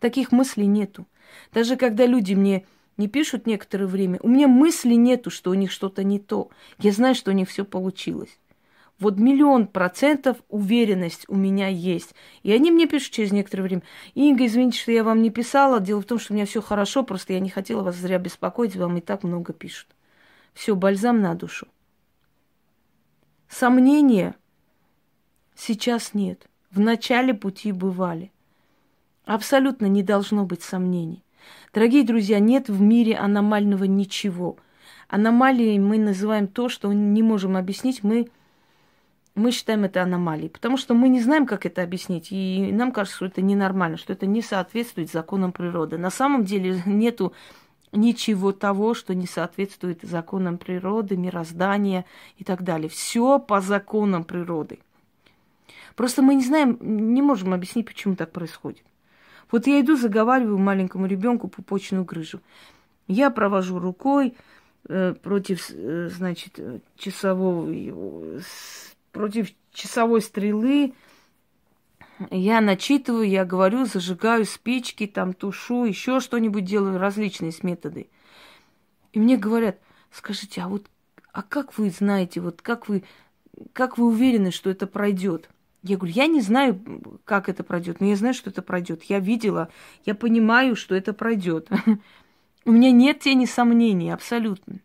Таких 0.01 0.33
мыслей 0.33 0.67
нету. 0.67 1.07
Даже 1.53 1.77
когда 1.77 2.07
люди 2.07 2.35
мне 2.35 2.67
не 2.97 3.09
пишут 3.09 3.47
некоторое 3.47 3.87
время, 3.87 4.19
у 4.23 4.29
меня 4.29 4.49
мысли 4.49 4.95
нету, 4.95 5.31
что 5.31 5.51
у 5.51 5.55
них 5.55 5.71
что-то 5.73 6.05
не 6.05 6.19
то. 6.19 6.51
Я 6.79 6.93
знаю, 6.93 7.15
что 7.15 7.31
у 7.31 7.35
них 7.35 7.49
все 7.49 7.65
получилось. 7.65 8.39
Вот 9.01 9.19
миллион 9.19 9.67
процентов 9.67 10.37
уверенность 10.49 11.25
у 11.29 11.35
меня 11.35 11.67
есть. 11.67 12.15
И 12.45 12.53
они 12.53 12.71
мне 12.71 12.87
пишут 12.87 13.13
через 13.13 13.33
некоторое 13.33 13.65
время. 13.65 13.83
Инга, 14.15 14.47
извините, 14.47 14.79
что 14.79 14.93
я 14.93 15.03
вам 15.03 15.21
не 15.21 15.31
писала. 15.31 15.81
Дело 15.81 16.01
в 16.01 16.05
том, 16.05 16.19
что 16.21 16.33
у 16.33 16.37
меня 16.37 16.47
все 16.47 16.63
хорошо, 16.63 17.03
просто 17.03 17.33
я 17.33 17.41
не 17.41 17.51
хотела 17.51 17.83
вас 17.83 17.97
зря 17.97 18.19
беспокоить, 18.19 18.77
вам 18.77 18.97
и 18.99 19.01
так 19.01 19.25
много 19.25 19.53
пишут. 19.53 19.89
Все, 20.53 20.77
бальзам 20.77 21.21
на 21.21 21.35
душу. 21.35 21.67
Сомнения 23.49 24.37
сейчас 25.55 26.15
нет. 26.15 26.47
В 26.71 26.81
начале 26.81 27.35
пути 27.35 27.73
бывали. 27.73 28.31
Абсолютно 29.25 29.87
не 29.87 30.03
должно 30.03 30.45
быть 30.45 30.63
сомнений. 30.63 31.23
Дорогие 31.73 32.05
друзья, 32.05 32.39
нет 32.39 32.69
в 32.69 32.81
мире 32.81 33.17
аномального 33.17 33.85
ничего. 33.85 34.57
Аномалией 35.09 35.79
мы 35.79 35.99
называем 35.99 36.47
то, 36.47 36.69
что 36.69 36.93
не 36.93 37.23
можем 37.23 37.57
объяснить, 37.57 38.03
мы, 38.03 38.29
мы 39.35 39.51
считаем 39.51 39.85
это 39.85 40.03
аномалией. 40.03 40.51
Потому 40.51 40.77
что 40.77 40.95
мы 40.95 41.09
не 41.09 41.21
знаем, 41.21 41.47
как 41.47 41.67
это 41.67 41.83
объяснить. 41.83 42.29
И 42.31 42.71
нам 42.73 42.93
кажется, 42.93 43.17
что 43.17 43.27
это 43.27 43.43
ненормально, 43.43 43.97
что 43.97 44.13
это 44.13 44.27
не 44.27 44.43
соответствует 44.43 45.11
законам 45.11 45.53
природы. 45.53 45.99
На 45.99 46.11
самом 46.11 46.45
деле 46.45 46.83
нету 46.87 47.33
ничего 47.93 48.53
того, 48.53 48.95
что 48.95 49.15
не 49.15 49.27
соответствует 49.27 50.01
законам 50.03 50.59
природы, 50.59 51.17
мироздания 51.17 52.05
и 52.37 52.45
так 52.45 52.63
далее. 52.63 52.89
Все 52.89 53.39
по 53.39 53.61
законам 53.61 54.25
природы. 54.25 54.81
Просто 55.97 56.23
мы 56.23 56.35
не 56.35 56.45
знаем, 56.45 56.79
не 56.81 57.23
можем 57.23 57.55
объяснить, 57.55 57.87
почему 57.87 58.17
так 58.17 58.33
происходит. 58.33 58.85
Вот 59.51 59.67
я 59.67 59.81
иду, 59.81 59.97
заговариваю 59.97 60.59
маленькому 60.59 61.07
ребенку 61.07 61.49
пупочную 61.49 62.05
грыжу. 62.05 62.41
Я 63.07 63.31
провожу 63.31 63.79
рукой 63.79 64.35
э, 64.89 65.15
против, 65.23 65.71
э, 65.71 66.09
значит, 66.09 66.59
часового, 66.97 67.73
против 69.13 69.51
часовой 69.73 70.23
стрелы. 70.23 70.95
Я 72.31 72.61
начитываю, 72.61 73.29
я 73.29 73.45
говорю, 73.45 73.85
зажигаю 73.85 74.45
спички, 74.45 75.07
там 75.07 75.33
тушу, 75.33 75.85
еще 75.85 76.21
что-нибудь 76.21 76.65
делаю, 76.65 76.99
различные 76.99 77.53
методы. 77.63 78.09
И 79.13 79.21
мне 79.21 79.37
говорят, 79.37 79.79
скажите, 80.11 80.63
а 80.63 80.69
вот, 80.69 80.87
а 81.33 81.43
как 81.43 81.79
вы 81.79 81.91
знаете, 81.91 82.41
вот 82.41 82.63
как 82.63 82.89
вы, 82.89 83.05
как 83.73 83.99
вы 83.99 84.07
уверены, 84.07 84.51
что 84.51 84.71
это 84.71 84.87
пройдет? 84.87 85.49
Я 85.85 85.99
говорю, 85.99 86.15
я 86.15 86.27
не 86.27 86.41
знаю, 86.41 86.81
как 87.27 87.51
это 87.51 87.63
пройдет, 87.63 88.01
но 88.01 88.07
я 88.07 88.17
знаю, 88.17 88.33
что 88.33 88.49
это 88.49 88.63
пройдет. 88.63 89.03
Я 89.05 89.21
видела, 89.21 89.69
я 90.07 90.15
понимаю, 90.15 90.77
что 90.77 90.95
это 90.95 91.13
пройдет. 91.13 91.69
У 92.65 92.73
меня 92.73 92.91
нет 92.91 93.21
тени 93.21 93.45
сомнений, 93.45 94.11
абсолютно. 94.11 94.81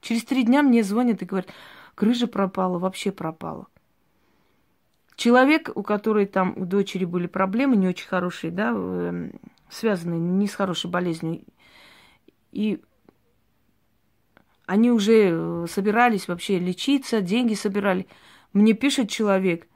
Через 0.00 0.24
три 0.24 0.44
дня 0.44 0.62
мне 0.62 0.82
звонят 0.82 1.20
и 1.20 1.26
говорят, 1.26 1.50
крыша 1.94 2.26
пропала, 2.26 2.78
вообще 2.78 3.12
пропала. 3.12 3.66
Человек, 5.16 5.70
у 5.74 5.82
которой 5.82 6.24
там 6.24 6.54
у 6.56 6.64
дочери 6.64 7.04
были 7.04 7.26
проблемы 7.26 7.76
не 7.76 7.86
очень 7.86 8.08
хорошие, 8.08 8.50
да, 8.50 8.70
эм, 8.70 9.32
связанные 9.68 10.18
не 10.18 10.46
с 10.46 10.54
хорошей 10.54 10.88
болезнью, 10.88 11.42
и 12.52 12.80
они 14.64 14.90
уже 14.90 15.28
э, 15.30 15.66
собирались 15.68 16.26
вообще 16.26 16.58
лечиться, 16.58 17.20
деньги 17.20 17.52
собирали. 17.52 18.06
Мне 18.54 18.72
пишет 18.72 19.10
человек, 19.10 19.66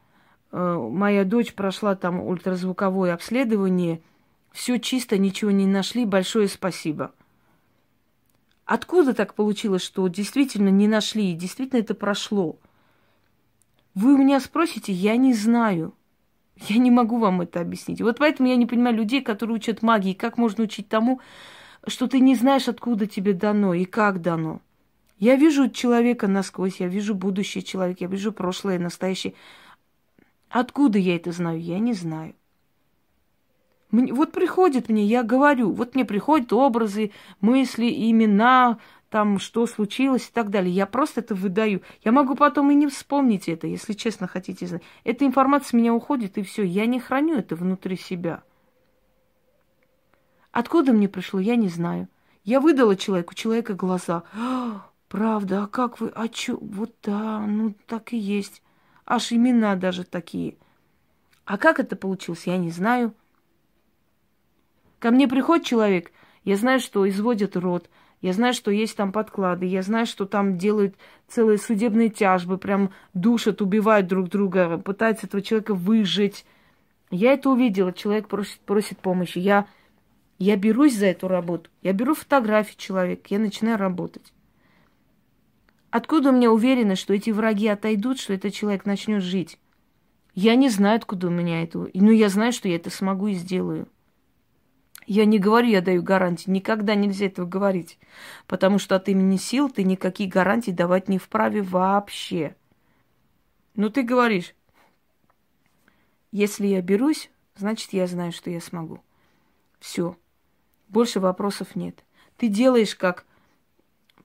моя 0.54 1.24
дочь 1.24 1.54
прошла 1.54 1.96
там 1.96 2.20
ультразвуковое 2.20 3.12
обследование, 3.12 4.00
все 4.52 4.78
чисто, 4.78 5.18
ничего 5.18 5.50
не 5.50 5.66
нашли, 5.66 6.04
большое 6.04 6.46
спасибо. 6.46 7.12
Откуда 8.64 9.14
так 9.14 9.34
получилось, 9.34 9.82
что 9.82 10.06
действительно 10.06 10.68
не 10.68 10.86
нашли, 10.86 11.32
и 11.32 11.36
действительно 11.36 11.80
это 11.80 11.94
прошло? 11.94 12.56
Вы 13.94 14.14
у 14.14 14.16
меня 14.16 14.38
спросите, 14.40 14.92
я 14.92 15.16
не 15.16 15.34
знаю. 15.34 15.92
Я 16.68 16.78
не 16.78 16.90
могу 16.90 17.18
вам 17.18 17.40
это 17.40 17.60
объяснить. 17.60 18.00
Вот 18.00 18.18
поэтому 18.18 18.48
я 18.48 18.56
не 18.56 18.66
понимаю 18.66 18.96
людей, 18.96 19.22
которые 19.22 19.56
учат 19.56 19.82
магии. 19.82 20.12
Как 20.12 20.38
можно 20.38 20.64
учить 20.64 20.88
тому, 20.88 21.20
что 21.86 22.06
ты 22.06 22.20
не 22.20 22.36
знаешь, 22.36 22.68
откуда 22.68 23.06
тебе 23.06 23.32
дано 23.34 23.74
и 23.74 23.84
как 23.84 24.22
дано. 24.22 24.60
Я 25.18 25.36
вижу 25.36 25.68
человека 25.68 26.28
насквозь, 26.28 26.80
я 26.80 26.86
вижу 26.86 27.14
будущее 27.14 27.62
человека, 27.62 28.04
я 28.04 28.08
вижу 28.08 28.32
прошлое, 28.32 28.78
настоящее. 28.78 29.34
Откуда 30.54 31.00
я 31.00 31.16
это 31.16 31.32
знаю? 31.32 31.60
Я 31.60 31.80
не 31.80 31.94
знаю. 31.94 32.36
Мне, 33.90 34.12
вот 34.12 34.30
приходит 34.30 34.88
мне, 34.88 35.04
я 35.04 35.24
говорю, 35.24 35.72
вот 35.72 35.96
мне 35.96 36.04
приходят 36.04 36.52
образы, 36.52 37.10
мысли, 37.40 37.86
имена, 38.08 38.78
там, 39.10 39.40
что 39.40 39.66
случилось 39.66 40.28
и 40.28 40.32
так 40.32 40.50
далее. 40.50 40.72
Я 40.72 40.86
просто 40.86 41.22
это 41.22 41.34
выдаю. 41.34 41.82
Я 42.04 42.12
могу 42.12 42.36
потом 42.36 42.70
и 42.70 42.76
не 42.76 42.86
вспомнить 42.86 43.48
это, 43.48 43.66
если 43.66 43.94
честно 43.94 44.28
хотите 44.28 44.68
знать. 44.68 44.82
Эта 45.02 45.26
информация 45.26 45.70
с 45.70 45.72
меня 45.72 45.92
уходит, 45.92 46.38
и 46.38 46.44
все. 46.44 46.62
Я 46.62 46.86
не 46.86 47.00
храню 47.00 47.36
это 47.36 47.56
внутри 47.56 47.96
себя. 47.96 48.44
Откуда 50.52 50.92
мне 50.92 51.08
пришло, 51.08 51.40
я 51.40 51.56
не 51.56 51.68
знаю. 51.68 52.06
Я 52.44 52.60
выдала 52.60 52.94
человеку, 52.94 53.34
человека 53.34 53.74
глаза. 53.74 54.22
«А, 54.32 54.88
правда, 55.08 55.64
а 55.64 55.66
как 55.66 55.98
вы, 55.98 56.12
а 56.14 56.28
чё? 56.28 56.58
Вот 56.60 56.94
да, 57.02 57.40
ну 57.40 57.74
так 57.88 58.12
и 58.12 58.16
есть. 58.16 58.62
Аж 59.06 59.32
имена 59.32 59.76
даже 59.76 60.04
такие. 60.04 60.56
А 61.44 61.58
как 61.58 61.78
это 61.78 61.96
получилось, 61.96 62.46
я 62.46 62.56
не 62.56 62.70
знаю. 62.70 63.14
Ко 64.98 65.10
мне 65.10 65.28
приходит 65.28 65.66
человек, 65.66 66.12
я 66.44 66.56
знаю, 66.56 66.80
что 66.80 67.06
изводят 67.08 67.56
рот, 67.56 67.90
я 68.22 68.32
знаю, 68.32 68.54
что 68.54 68.70
есть 68.70 68.96
там 68.96 69.12
подклады, 69.12 69.66
я 69.66 69.82
знаю, 69.82 70.06
что 70.06 70.24
там 70.24 70.56
делают 70.56 70.96
целые 71.28 71.58
судебные 71.58 72.08
тяжбы, 72.08 72.56
прям 72.56 72.90
душат, 73.12 73.60
убивают 73.60 74.06
друг 74.06 74.30
друга, 74.30 74.78
пытаются 74.78 75.26
этого 75.26 75.42
человека 75.42 75.74
выжить. 75.74 76.46
Я 77.10 77.34
это 77.34 77.50
увидела, 77.50 77.92
человек 77.92 78.28
просит, 78.28 78.60
просит 78.60 78.98
помощи. 78.98 79.38
Я, 79.38 79.66
я 80.38 80.56
берусь 80.56 80.96
за 80.96 81.06
эту 81.06 81.28
работу, 81.28 81.68
я 81.82 81.92
беру 81.92 82.14
фотографии 82.14 82.76
человека, 82.78 83.24
я 83.28 83.38
начинаю 83.38 83.76
работать. 83.76 84.32
Откуда 85.94 86.30
у 86.30 86.32
меня 86.32 86.50
уверенность, 86.50 87.02
что 87.02 87.14
эти 87.14 87.30
враги 87.30 87.68
отойдут, 87.68 88.18
что 88.18 88.32
этот 88.32 88.52
человек 88.52 88.84
начнет 88.84 89.22
жить? 89.22 89.60
Я 90.34 90.56
не 90.56 90.68
знаю, 90.68 90.96
откуда 90.96 91.28
у 91.28 91.30
меня 91.30 91.62
это. 91.62 91.78
Но 91.78 91.88
ну, 91.94 92.10
я 92.10 92.28
знаю, 92.30 92.50
что 92.50 92.68
я 92.68 92.74
это 92.74 92.90
смогу 92.90 93.28
и 93.28 93.34
сделаю. 93.34 93.86
Я 95.06 95.24
не 95.24 95.38
говорю, 95.38 95.68
я 95.68 95.80
даю 95.80 96.02
гарантии. 96.02 96.50
Никогда 96.50 96.96
нельзя 96.96 97.26
этого 97.26 97.46
говорить. 97.46 98.00
Потому 98.48 98.80
что 98.80 98.96
от 98.96 99.08
имени 99.08 99.36
сил 99.36 99.70
ты 99.70 99.84
никакие 99.84 100.28
гарантии 100.28 100.72
давать 100.72 101.08
не 101.08 101.18
вправе 101.18 101.62
вообще. 101.62 102.56
Но 103.76 103.88
ты 103.88 104.02
говоришь, 104.02 104.56
если 106.32 106.66
я 106.66 106.82
берусь, 106.82 107.30
значит, 107.54 107.92
я 107.92 108.08
знаю, 108.08 108.32
что 108.32 108.50
я 108.50 108.60
смогу. 108.60 109.00
Все. 109.78 110.16
Больше 110.88 111.20
вопросов 111.20 111.76
нет. 111.76 112.04
Ты 112.36 112.48
делаешь 112.48 112.96
как 112.96 113.24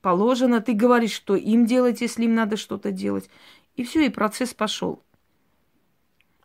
положено, 0.01 0.61
ты 0.61 0.73
говоришь, 0.73 1.11
что 1.11 1.35
им 1.35 1.65
делать, 1.65 2.01
если 2.01 2.25
им 2.25 2.35
надо 2.35 2.57
что-то 2.57 2.91
делать. 2.91 3.29
И 3.75 3.83
все, 3.83 4.05
и 4.05 4.09
процесс 4.09 4.53
пошел. 4.53 5.03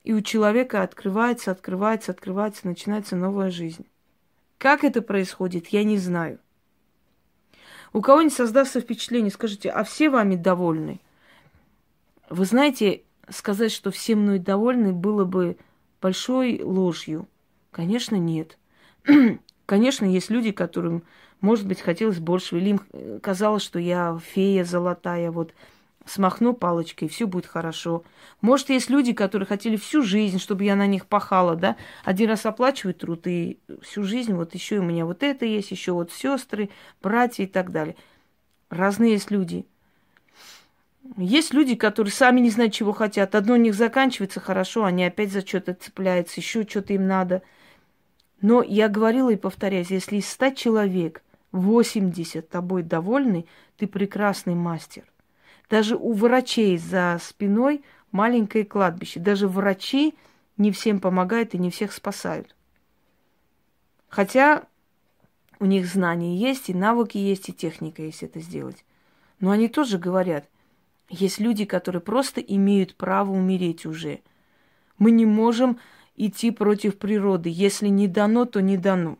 И 0.02 0.12
у 0.12 0.20
человека 0.20 0.82
открывается, 0.82 1.50
открывается, 1.50 2.12
открывается, 2.12 2.66
начинается 2.66 3.16
новая 3.16 3.50
жизнь. 3.50 3.86
Как 4.58 4.84
это 4.84 5.02
происходит, 5.02 5.68
я 5.68 5.84
не 5.84 5.98
знаю. 5.98 6.38
У 7.92 8.00
кого-нибудь 8.00 8.34
создастся 8.34 8.80
впечатление, 8.80 9.30
скажите, 9.30 9.70
а 9.70 9.84
все 9.84 10.10
вами 10.10 10.36
довольны? 10.36 11.00
Вы 12.28 12.44
знаете, 12.44 13.02
сказать, 13.28 13.72
что 13.72 13.90
все 13.90 14.16
мной 14.16 14.38
довольны, 14.38 14.92
было 14.92 15.24
бы 15.24 15.56
большой 16.00 16.60
ложью. 16.62 17.28
Конечно, 17.70 18.16
нет. 18.16 18.58
Конечно, 19.66 20.04
есть 20.04 20.30
люди, 20.30 20.52
которым 20.52 21.04
может 21.44 21.66
быть, 21.66 21.82
хотелось 21.82 22.18
больше, 22.18 22.56
или 22.56 22.70
им 22.70 22.80
э, 22.92 23.18
казалось, 23.22 23.62
что 23.62 23.78
я 23.78 24.18
фея 24.32 24.64
золотая, 24.64 25.30
вот 25.30 25.52
смахну 26.06 26.54
палочкой, 26.54 27.08
все 27.08 27.26
будет 27.26 27.44
хорошо. 27.44 28.02
Может, 28.40 28.70
есть 28.70 28.88
люди, 28.88 29.12
которые 29.12 29.46
хотели 29.46 29.76
всю 29.76 30.02
жизнь, 30.02 30.38
чтобы 30.38 30.64
я 30.64 30.74
на 30.74 30.86
них 30.86 31.06
пахала, 31.06 31.54
да, 31.54 31.76
один 32.02 32.30
раз 32.30 32.46
оплачивают 32.46 32.98
труд, 32.98 33.26
и 33.26 33.58
всю 33.82 34.04
жизнь 34.04 34.32
вот 34.32 34.54
еще 34.54 34.78
у 34.78 34.82
меня 34.82 35.04
вот 35.04 35.22
это 35.22 35.44
есть, 35.44 35.70
еще 35.70 35.92
вот 35.92 36.10
сестры, 36.10 36.70
братья 37.02 37.44
и 37.44 37.46
так 37.46 37.70
далее. 37.70 37.96
Разные 38.70 39.12
есть 39.12 39.30
люди. 39.30 39.66
Есть 41.18 41.52
люди, 41.52 41.74
которые 41.74 42.12
сами 42.12 42.40
не 42.40 42.48
знают, 42.48 42.72
чего 42.72 42.92
хотят. 42.92 43.34
Одно 43.34 43.52
у 43.52 43.58
них 43.58 43.74
заканчивается 43.74 44.40
хорошо, 44.40 44.84
они 44.84 45.04
опять 45.04 45.30
за 45.30 45.46
что-то 45.46 45.74
цепляются, 45.74 46.40
еще 46.40 46.66
что-то 46.66 46.94
им 46.94 47.06
надо. 47.06 47.42
Но 48.40 48.62
я 48.62 48.88
говорила 48.88 49.28
и 49.28 49.36
повторяюсь, 49.36 49.90
если 49.90 50.16
из 50.16 50.26
ста 50.26 50.50
человек 50.50 51.22
80 51.54 52.48
тобой 52.48 52.82
довольны, 52.82 53.46
ты 53.76 53.86
прекрасный 53.86 54.54
мастер. 54.54 55.04
Даже 55.70 55.96
у 55.96 56.12
врачей 56.12 56.76
за 56.76 57.18
спиной 57.22 57.84
маленькое 58.10 58.64
кладбище. 58.64 59.20
Даже 59.20 59.48
врачи 59.48 60.14
не 60.56 60.72
всем 60.72 61.00
помогают 61.00 61.54
и 61.54 61.58
не 61.58 61.70
всех 61.70 61.92
спасают. 61.92 62.54
Хотя 64.08 64.64
у 65.60 65.64
них 65.64 65.86
знания 65.86 66.36
есть, 66.36 66.68
и 66.68 66.74
навыки 66.74 67.18
есть, 67.18 67.48
и 67.48 67.52
техника 67.52 68.02
есть 68.02 68.22
это 68.22 68.40
сделать. 68.40 68.84
Но 69.38 69.50
они 69.50 69.68
тоже 69.68 69.98
говорят, 69.98 70.48
есть 71.08 71.38
люди, 71.38 71.64
которые 71.64 72.02
просто 72.02 72.40
имеют 72.40 72.96
право 72.96 73.30
умереть 73.30 73.86
уже. 73.86 74.20
Мы 74.98 75.12
не 75.12 75.26
можем 75.26 75.78
идти 76.16 76.50
против 76.50 76.98
природы. 76.98 77.48
Если 77.48 77.88
не 77.88 78.08
дано, 78.08 78.44
то 78.44 78.60
не 78.60 78.76
дано 78.76 79.18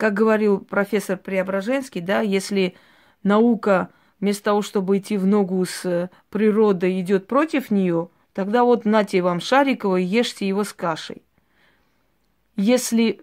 как 0.00 0.14
говорил 0.14 0.60
профессор 0.60 1.18
Преображенский, 1.18 2.00
да, 2.00 2.22
если 2.22 2.74
наука 3.22 3.90
вместо 4.18 4.44
того, 4.44 4.62
чтобы 4.62 4.96
идти 4.96 5.18
в 5.18 5.26
ногу 5.26 5.62
с 5.66 5.84
э, 5.84 6.08
природой, 6.30 6.98
идет 7.02 7.26
против 7.26 7.70
нее, 7.70 8.08
тогда 8.32 8.64
вот 8.64 8.86
нате 8.86 9.20
вам 9.20 9.40
Шарикова 9.40 9.96
и 9.96 10.02
ешьте 10.02 10.48
его 10.48 10.64
с 10.64 10.72
кашей. 10.72 11.22
Если 12.56 13.20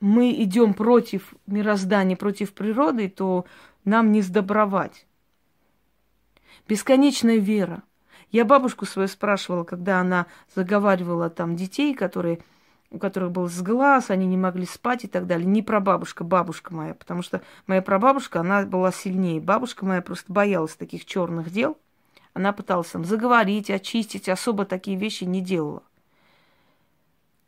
мы 0.00 0.32
идем 0.32 0.74
против 0.74 1.32
мироздания, 1.46 2.16
против 2.16 2.54
природы, 2.54 3.08
то 3.08 3.44
нам 3.84 4.10
не 4.10 4.20
сдобровать. 4.20 5.06
Бесконечная 6.66 7.36
вера. 7.36 7.84
Я 8.32 8.44
бабушку 8.44 8.84
свою 8.84 9.06
спрашивала, 9.06 9.62
когда 9.62 10.00
она 10.00 10.26
заговаривала 10.56 11.30
там 11.30 11.54
детей, 11.54 11.94
которые, 11.94 12.40
у 12.94 12.98
которых 12.98 13.32
был 13.32 13.48
сглаз, 13.48 14.10
они 14.10 14.26
не 14.26 14.36
могли 14.36 14.66
спать 14.66 15.04
и 15.04 15.08
так 15.08 15.26
далее. 15.26 15.46
Не 15.46 15.62
прабабушка, 15.62 16.22
бабушка 16.22 16.72
моя, 16.72 16.94
потому 16.94 17.22
что 17.22 17.42
моя 17.66 17.82
прабабушка, 17.82 18.40
она 18.40 18.62
была 18.62 18.92
сильнее. 18.92 19.40
Бабушка 19.40 19.84
моя 19.84 20.00
просто 20.00 20.32
боялась 20.32 20.76
таких 20.76 21.04
черных 21.04 21.50
дел. 21.50 21.76
Она 22.34 22.52
пыталась 22.52 22.88
там 22.88 23.04
заговорить, 23.04 23.70
очистить, 23.70 24.28
особо 24.28 24.64
такие 24.64 24.96
вещи 24.96 25.24
не 25.24 25.40
делала. 25.40 25.82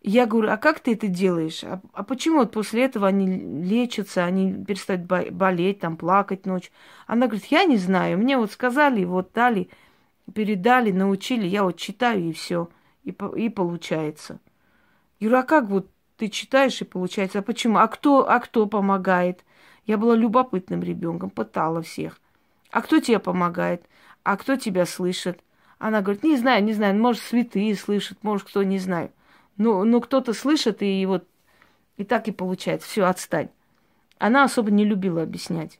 Я 0.03 0.27
говорю, 0.27 0.51
а 0.51 0.57
как 0.57 0.81
ты 0.81 0.95
это 0.95 1.09
делаешь? 1.09 1.63
А, 1.65 1.81
а 1.93 2.03
почему 2.03 2.39
вот 2.39 2.53
после 2.53 2.85
этого 2.85 3.09
они 3.09 3.27
лечатся, 3.29 4.25
они 4.25 4.65
перестают 4.65 5.03
болеть, 5.03 5.81
там, 5.81 5.97
плакать 5.97 6.47
ночь? 6.47 6.71
Она 7.07 7.27
говорит, 7.27 7.47
я 7.47 7.65
не 7.65 7.77
знаю, 7.77 8.19
мне 8.19 8.37
вот 8.37 8.53
сказали, 8.53 9.05
вот 9.05 9.31
дали, 9.33 9.69
передали, 10.33 10.91
научили, 10.91 11.47
я 11.47 11.63
вот 11.63 11.77
читаю 11.77 12.23
и 12.29 12.33
все, 12.33 12.69
и, 13.05 13.15
и 13.37 13.49
получается. 13.49 14.41
Говорю, 15.20 15.38
а 15.38 15.42
как 15.42 15.68
вот 15.68 15.90
ты 16.16 16.29
читаешь 16.29 16.81
и 16.81 16.85
получается? 16.85 17.38
А 17.38 17.42
почему? 17.42 17.79
А 17.79 17.88
кто, 17.88 18.29
а 18.29 18.38
кто 18.40 18.66
помогает? 18.66 19.44
Я 19.87 19.98
была 19.98 20.16
любопытным 20.16 20.83
ребенком, 20.83 21.31
пытала 21.31 21.83
всех. 21.83 22.20
А 22.70 22.83
кто 22.83 23.00
тебе 23.00 23.18
помогает? 23.18 23.85
А 24.22 24.37
кто 24.37 24.57
тебя 24.57 24.87
слышит? 24.87 25.40
Она 25.79 26.00
говорит, 26.00 26.24
не 26.24 26.37
знаю, 26.37 26.64
не 26.64 26.72
знаю, 26.72 26.98
может, 26.98 27.22
святые 27.22 27.76
слышат, 27.76 28.18
может, 28.22 28.48
кто, 28.48 28.62
не 28.62 28.79
знаю. 28.79 29.11
Ну, 29.57 29.85
ну 29.85 30.00
кто-то 30.00 30.33
слышит, 30.33 30.83
и 30.83 31.05
вот 31.07 31.26
и 31.96 32.05
так 32.05 32.29
и 32.29 32.33
получается. 32.33 32.88
Все, 32.88 33.05
отстань. 33.05 33.48
Она 34.18 34.44
особо 34.44 34.70
не 34.70 34.85
любила 34.85 35.22
объяснять. 35.22 35.79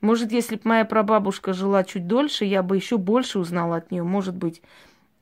Может, 0.00 0.32
если 0.32 0.56
бы 0.56 0.62
моя 0.64 0.84
прабабушка 0.84 1.52
жила 1.52 1.84
чуть 1.84 2.06
дольше, 2.06 2.44
я 2.44 2.62
бы 2.62 2.76
еще 2.76 2.96
больше 2.96 3.38
узнала 3.38 3.76
от 3.76 3.90
нее. 3.90 4.02
Может 4.02 4.34
быть, 4.34 4.62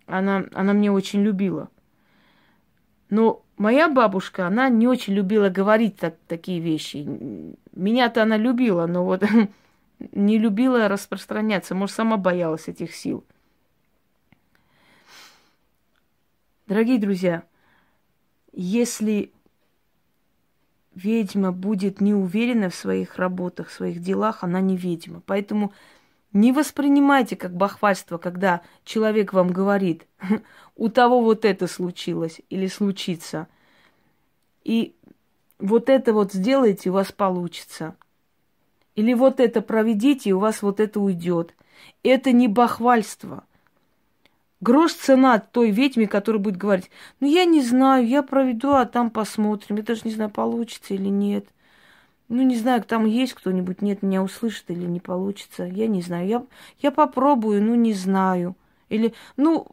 она, 0.06 0.44
она 0.52 0.72
мне 0.72 0.90
очень 0.92 1.22
любила. 1.22 1.68
Но 3.10 3.42
моя 3.56 3.88
бабушка, 3.88 4.46
она 4.46 4.68
не 4.68 4.86
очень 4.86 5.14
любила 5.14 5.48
говорить 5.48 5.96
так, 5.96 6.16
такие 6.26 6.60
вещи. 6.60 7.06
Меня-то 7.72 8.22
она 8.22 8.36
любила, 8.36 8.86
но 8.86 9.04
вот 9.04 9.24
не 10.12 10.38
любила 10.38 10.88
распространяться. 10.88 11.74
Может, 11.74 11.96
сама 11.96 12.16
боялась 12.16 12.68
этих 12.68 12.94
сил. 12.94 13.24
Дорогие 16.66 16.98
друзья, 16.98 17.44
если 18.52 19.32
ведьма 20.94 21.52
будет 21.52 22.00
не 22.00 22.12
уверена 22.12 22.68
в 22.68 22.74
своих 22.74 23.16
работах, 23.16 23.68
в 23.68 23.72
своих 23.72 24.00
делах, 24.00 24.44
она 24.44 24.60
не 24.60 24.76
ведьма. 24.76 25.22
Поэтому 25.24 25.72
не 26.32 26.52
воспринимайте 26.52 27.36
как 27.36 27.54
бахвальство, 27.54 28.18
когда 28.18 28.62
человек 28.84 29.32
вам 29.32 29.50
говорит, 29.50 30.06
у 30.76 30.88
того 30.88 31.20
вот 31.20 31.44
это 31.44 31.66
случилось 31.66 32.40
или 32.50 32.66
случится. 32.66 33.48
И 34.64 34.94
вот 35.58 35.88
это 35.88 36.12
вот 36.12 36.32
сделайте, 36.32 36.90
у 36.90 36.94
вас 36.94 37.12
получится. 37.12 37.96
Или 38.94 39.14
вот 39.14 39.40
это 39.40 39.62
проведите, 39.62 40.30
и 40.30 40.32
у 40.32 40.38
вас 40.38 40.62
вот 40.62 40.80
это 40.80 41.00
уйдет. 41.00 41.54
Это 42.02 42.32
не 42.32 42.48
бахвальство. 42.48 43.44
Грош 44.60 44.94
цена 44.94 45.38
той 45.38 45.70
ведьме, 45.70 46.08
которая 46.08 46.42
будет 46.42 46.56
говорить, 46.56 46.90
ну 47.20 47.28
я 47.28 47.44
не 47.44 47.62
знаю, 47.62 48.06
я 48.06 48.24
проведу, 48.24 48.72
а 48.72 48.86
там 48.86 49.10
посмотрим. 49.10 49.76
Я 49.76 49.82
даже 49.84 50.02
не 50.04 50.10
знаю, 50.10 50.30
получится 50.30 50.94
или 50.94 51.08
нет. 51.08 51.46
Ну, 52.28 52.42
не 52.42 52.56
знаю, 52.56 52.82
там 52.82 53.06
есть 53.06 53.34
кто-нибудь, 53.34 53.80
нет, 53.82 54.02
меня 54.02 54.22
услышит 54.22 54.64
или 54.68 54.84
не 54.84 55.00
получится. 55.00 55.64
Я 55.64 55.86
не 55.86 56.02
знаю. 56.02 56.28
Я, 56.28 56.46
я 56.80 56.90
попробую, 56.90 57.62
ну, 57.62 57.74
не 57.74 57.94
знаю. 57.94 58.56
Или, 58.88 59.14
ну, 59.36 59.66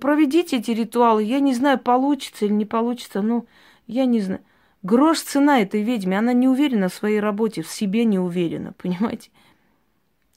проведите 0.00 0.58
эти 0.58 0.70
ритуалы. 0.70 1.22
Я 1.22 1.40
не 1.40 1.54
знаю, 1.54 1.78
получится 1.78 2.44
или 2.44 2.52
не 2.52 2.66
получится. 2.66 3.22
Ну, 3.22 3.46
я 3.86 4.04
не 4.04 4.20
знаю. 4.20 4.42
Грош 4.82 5.20
цена 5.20 5.60
этой 5.60 5.82
ведьме. 5.82 6.18
Она 6.18 6.32
не 6.32 6.48
уверена 6.48 6.88
в 6.88 6.94
своей 6.94 7.20
работе, 7.20 7.62
в 7.62 7.68
себе 7.68 8.04
не 8.04 8.18
уверена, 8.18 8.72
понимаете? 8.76 9.30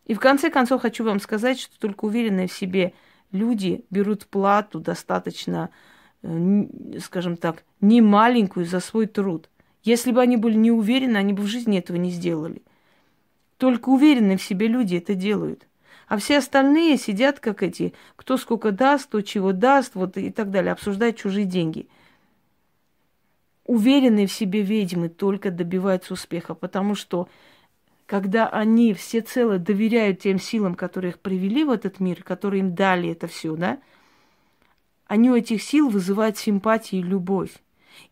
И 0.06 0.14
в 0.14 0.20
конце 0.20 0.50
концов 0.50 0.82
хочу 0.82 1.04
вам 1.04 1.20
сказать, 1.20 1.60
что 1.60 1.78
только 1.80 2.06
уверенная 2.06 2.48
в 2.48 2.54
себе– 2.54 2.94
люди 3.32 3.86
берут 3.90 4.26
плату 4.28 4.80
достаточно, 4.80 5.70
э, 6.24 6.64
скажем 7.00 7.38
так, 7.38 7.64
не 7.82 8.02
маленькую 8.02 8.66
за 8.66 8.80
свой 8.80 9.08
труд. 9.08 9.50
Если 9.84 10.12
бы 10.12 10.22
они 10.22 10.38
были 10.38 10.56
не 10.56 10.72
уверены, 10.72 11.18
они 11.18 11.34
бы 11.34 11.44
в 11.44 11.48
жизни 11.48 11.78
этого 11.78 11.98
не 11.98 12.12
сделали. 12.12 12.62
Только 13.58 13.90
уверенные 13.90 14.38
в 14.38 14.44
себе 14.44 14.68
люди 14.68 14.96
это 14.96 15.16
делают. 15.16 15.68
А 16.08 16.18
все 16.18 16.38
остальные 16.38 16.98
сидят, 16.98 17.40
как 17.40 17.64
эти, 17.64 17.94
кто 18.16 18.38
сколько 18.38 18.72
даст, 18.72 19.08
кто 19.08 19.22
чего 19.22 19.52
даст, 19.52 19.96
вот 19.96 20.18
и 20.18 20.32
так 20.32 20.52
далее, 20.52 20.72
обсуждают 20.72 21.18
чужие 21.18 21.46
деньги. 21.46 21.88
Уверенные 23.66 24.28
в 24.28 24.32
себе 24.32 24.62
ведьмы 24.62 25.10
только 25.10 25.52
добиваются 25.52 26.14
успеха, 26.14 26.54
потому 26.54 26.96
что 26.96 27.28
когда 28.06 28.48
они 28.48 28.94
всецело 28.94 29.60
доверяют 29.60 30.22
тем 30.22 30.40
силам, 30.40 30.76
которые 30.76 31.12
их 31.12 31.20
привели 31.20 31.66
в 31.66 31.72
этот 31.72 32.00
мир, 32.00 32.24
которые 32.24 32.62
им 32.62 32.74
дали 32.74 33.10
это 33.10 33.28
все, 33.28 33.58
да, 33.58 33.80
они 35.08 35.30
у 35.30 35.36
этих 35.36 35.62
сил 35.62 35.90
вызывают 35.90 36.38
симпатию 36.38 37.02
и 37.02 37.04
любовь. 37.04 37.52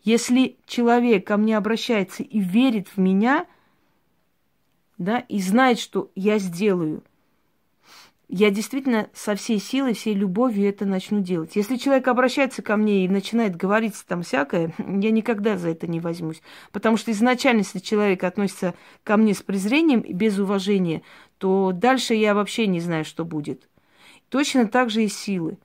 Если 0.04 0.58
человек 0.66 1.28
ко 1.28 1.38
мне 1.38 1.58
обращается 1.58 2.24
и 2.24 2.40
верит 2.40 2.88
в 2.90 2.98
меня, 2.98 3.46
да, 4.98 5.20
и 5.20 5.40
знает, 5.42 5.80
что 5.80 6.12
я 6.16 6.40
сделаю– 6.40 7.04
я 8.28 8.50
действительно 8.50 9.08
со 9.14 9.36
всей 9.36 9.60
силой, 9.60 9.94
всей 9.94 10.16
любовью 10.16 10.68
это 10.68 10.86
начну 10.86 11.22
делать. 11.22 11.56
Если 11.56 11.76
человек 11.76 12.08
обращается 12.08 12.64
ко 12.64 12.76
мне 12.76 13.06
и 13.06 13.10
начинает 13.10 13.56
говорить 13.56 13.94
там 14.08 14.24
всякое, 14.24 14.74
я 14.78 15.12
никогда 15.12 15.58
за 15.58 15.70
это 15.70 15.88
не 15.88 16.00
возьмусь. 16.00 16.42
Потому 16.72 16.98
что 16.98 17.12
изначально, 17.12 17.60
если 17.60 17.80
человек 17.80 18.24
относится 18.24 18.74
ко 19.04 19.18
мне 19.18 19.34
с 19.34 19.42
презрением 19.42 20.02
и 20.02 20.14
без 20.14 20.40
уважения, 20.40 21.04
то 21.38 21.72
дальше 21.72 22.16
я 22.16 22.34
вообще 22.34 22.66
не 22.66 22.80
знаю, 22.80 23.06
что 23.06 23.26
будет. 23.26 23.70
Точно 24.30 24.68
так 24.68 24.90
же 24.90 25.04
и 25.04 25.08
силы. 25.08 25.58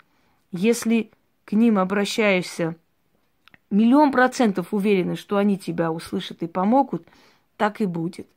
Если 0.52 1.10
к 1.46 1.52
ним 1.52 1.78
обращаешься 1.78 2.76
миллион 3.70 4.12
процентов 4.12 4.74
уверены, 4.74 5.16
что 5.16 5.36
они 5.36 5.58
тебя 5.58 5.90
услышат 5.90 6.42
и 6.42 6.46
помогут, 6.46 7.06
так 7.56 7.80
и 7.80 7.86
будет. 7.86 8.28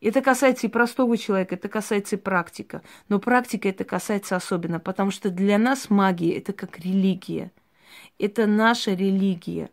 Это 0.00 0.20
касается 0.20 0.66
и 0.66 0.70
простого 0.70 1.16
человека, 1.16 1.54
это 1.54 1.68
касается 1.68 2.16
и 2.16 2.18
практика. 2.18 2.82
Но 3.08 3.18
практика 3.18 3.68
это 3.68 3.84
касается 3.84 4.36
особенно, 4.36 4.78
потому 4.78 5.10
что 5.10 5.30
для 5.30 5.56
нас 5.56 5.88
магия 5.88 6.36
это 6.36 6.52
как 6.52 6.78
религия. 6.78 7.52
Это 8.18 8.46
наша 8.46 8.92
религия. 8.92 9.70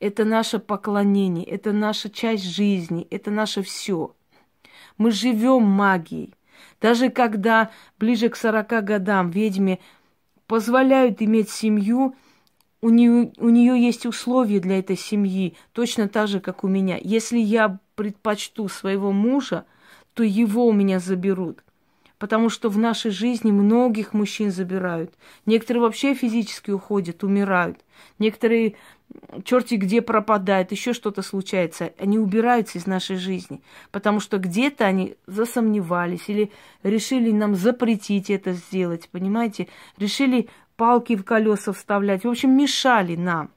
Это 0.00 0.24
наше 0.24 0.58
поклонение, 0.58 1.44
это 1.44 1.72
наша 1.72 2.08
часть 2.08 2.44
жизни, 2.44 3.06
это 3.10 3.30
наше 3.30 3.62
все. 3.62 4.14
Мы 4.96 5.10
живем 5.10 5.62
магией. 5.62 6.34
Даже 6.80 7.10
когда 7.10 7.70
ближе 7.98 8.28
к 8.28 8.36
40 8.36 8.84
годам 8.84 9.30
ведьме 9.30 9.80
позволяют 10.46 11.20
иметь 11.22 11.50
семью, 11.50 12.14
у 12.80 12.90
нее, 12.90 13.32
у 13.38 13.48
нее 13.48 13.80
есть 13.80 14.06
условия 14.06 14.60
для 14.60 14.78
этой 14.78 14.96
семьи, 14.96 15.54
точно 15.72 16.08
так 16.08 16.28
же, 16.28 16.40
как 16.40 16.64
у 16.64 16.68
меня. 16.68 16.98
Если 17.00 17.38
я 17.38 17.78
предпочту 17.94 18.68
своего 18.68 19.10
мужа, 19.10 19.64
то 20.14 20.22
его 20.22 20.66
у 20.66 20.72
меня 20.72 21.00
заберут. 21.00 21.62
Потому 22.18 22.48
что 22.48 22.68
в 22.68 22.78
нашей 22.78 23.12
жизни 23.12 23.52
многих 23.52 24.12
мужчин 24.12 24.50
забирают. 24.50 25.12
Некоторые 25.46 25.82
вообще 25.82 26.14
физически 26.14 26.72
уходят, 26.72 27.22
умирают. 27.22 27.78
Некоторые 28.18 28.74
черти 29.44 29.74
где 29.74 30.02
пропадают, 30.02 30.72
еще 30.72 30.92
что-то 30.92 31.22
случается. 31.22 31.92
Они 31.98 32.18
убираются 32.18 32.78
из 32.78 32.86
нашей 32.86 33.16
жизни. 33.16 33.60
Потому 33.92 34.18
что 34.18 34.38
где-то 34.38 34.84
они 34.84 35.14
засомневались 35.26 36.28
или 36.28 36.50
решили 36.82 37.30
нам 37.30 37.54
запретить 37.54 38.30
это 38.30 38.52
сделать, 38.52 39.08
понимаете? 39.10 39.68
Решили 39.96 40.48
палки 40.78 41.16
в 41.16 41.24
колеса 41.24 41.72
вставлять. 41.72 42.24
В 42.24 42.28
общем, 42.28 42.56
мешали 42.56 43.16
нам 43.16 43.50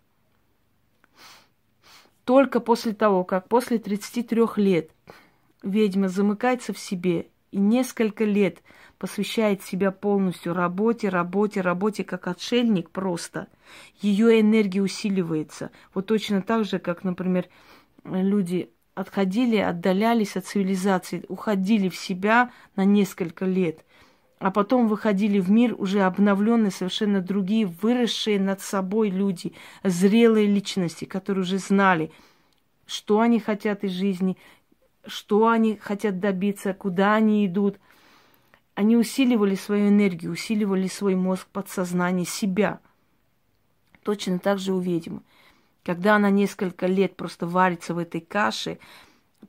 только 2.26 2.60
после 2.60 2.94
того, 2.94 3.24
как 3.24 3.48
после 3.48 3.78
33 3.78 4.42
лет 4.58 4.90
ведьма 5.64 6.10
замыкается 6.10 6.74
в 6.74 6.80
себе 6.80 7.28
и 7.52 7.60
несколько 7.60 8.26
лет 8.26 8.64
посвящает 8.98 9.62
себя 9.62 9.92
полностью 9.92 10.54
работе, 10.54 11.10
работе, 11.10 11.62
работе, 11.62 12.04
как 12.04 12.28
отшельник 12.28 12.90
просто, 12.90 13.48
ее 14.00 14.40
энергия 14.42 14.82
усиливается. 14.82 15.70
Вот 15.94 16.08
точно 16.08 16.42
так 16.42 16.66
же, 16.66 16.80
как, 16.80 17.04
например, 17.04 17.48
люди 18.04 18.72
отходили, 18.96 19.58
отдалялись 19.58 20.38
от 20.38 20.46
цивилизации, 20.46 21.26
уходили 21.28 21.88
в 21.88 21.96
себя 21.96 22.52
на 22.76 22.84
несколько 22.84 23.46
лет, 23.46 23.86
а 24.41 24.49
потом 24.49 24.88
выходили 24.88 25.39
в 25.39 25.51
мир 25.51 25.75
уже 25.77 26.01
обновленные, 26.01 26.71
совершенно 26.71 27.21
другие, 27.21 27.67
выросшие 27.67 28.39
над 28.39 28.60
собой 28.60 29.12
люди, 29.12 29.54
зрелые 29.84 30.47
личности, 30.47 31.06
которые 31.06 31.43
уже 31.43 31.60
знали, 31.60 32.12
что 32.88 33.19
они 33.19 33.39
хотят 33.39 33.84
из 33.84 33.91
жизни, 33.91 34.38
что 35.06 35.47
они 35.47 35.75
хотят 35.75 36.19
добиться, 36.19 36.73
куда 36.73 37.13
они 37.13 37.45
идут. 37.45 37.77
Они 38.73 38.97
усиливали 38.97 39.54
свою 39.54 39.89
энергию, 39.89 40.32
усиливали 40.32 40.88
свой 40.88 41.13
мозг, 41.13 41.47
подсознание, 41.54 42.25
себя. 42.25 42.80
Точно 44.01 44.39
так 44.39 44.58
же 44.58 44.73
у 44.73 44.80
ведьмы. 44.80 45.21
Когда 45.84 46.15
она 46.15 46.32
несколько 46.32 46.88
лет 46.88 47.15
просто 47.15 47.45
варится 47.45 47.93
в 47.93 47.99
этой 47.99 48.21
каше, 48.21 48.80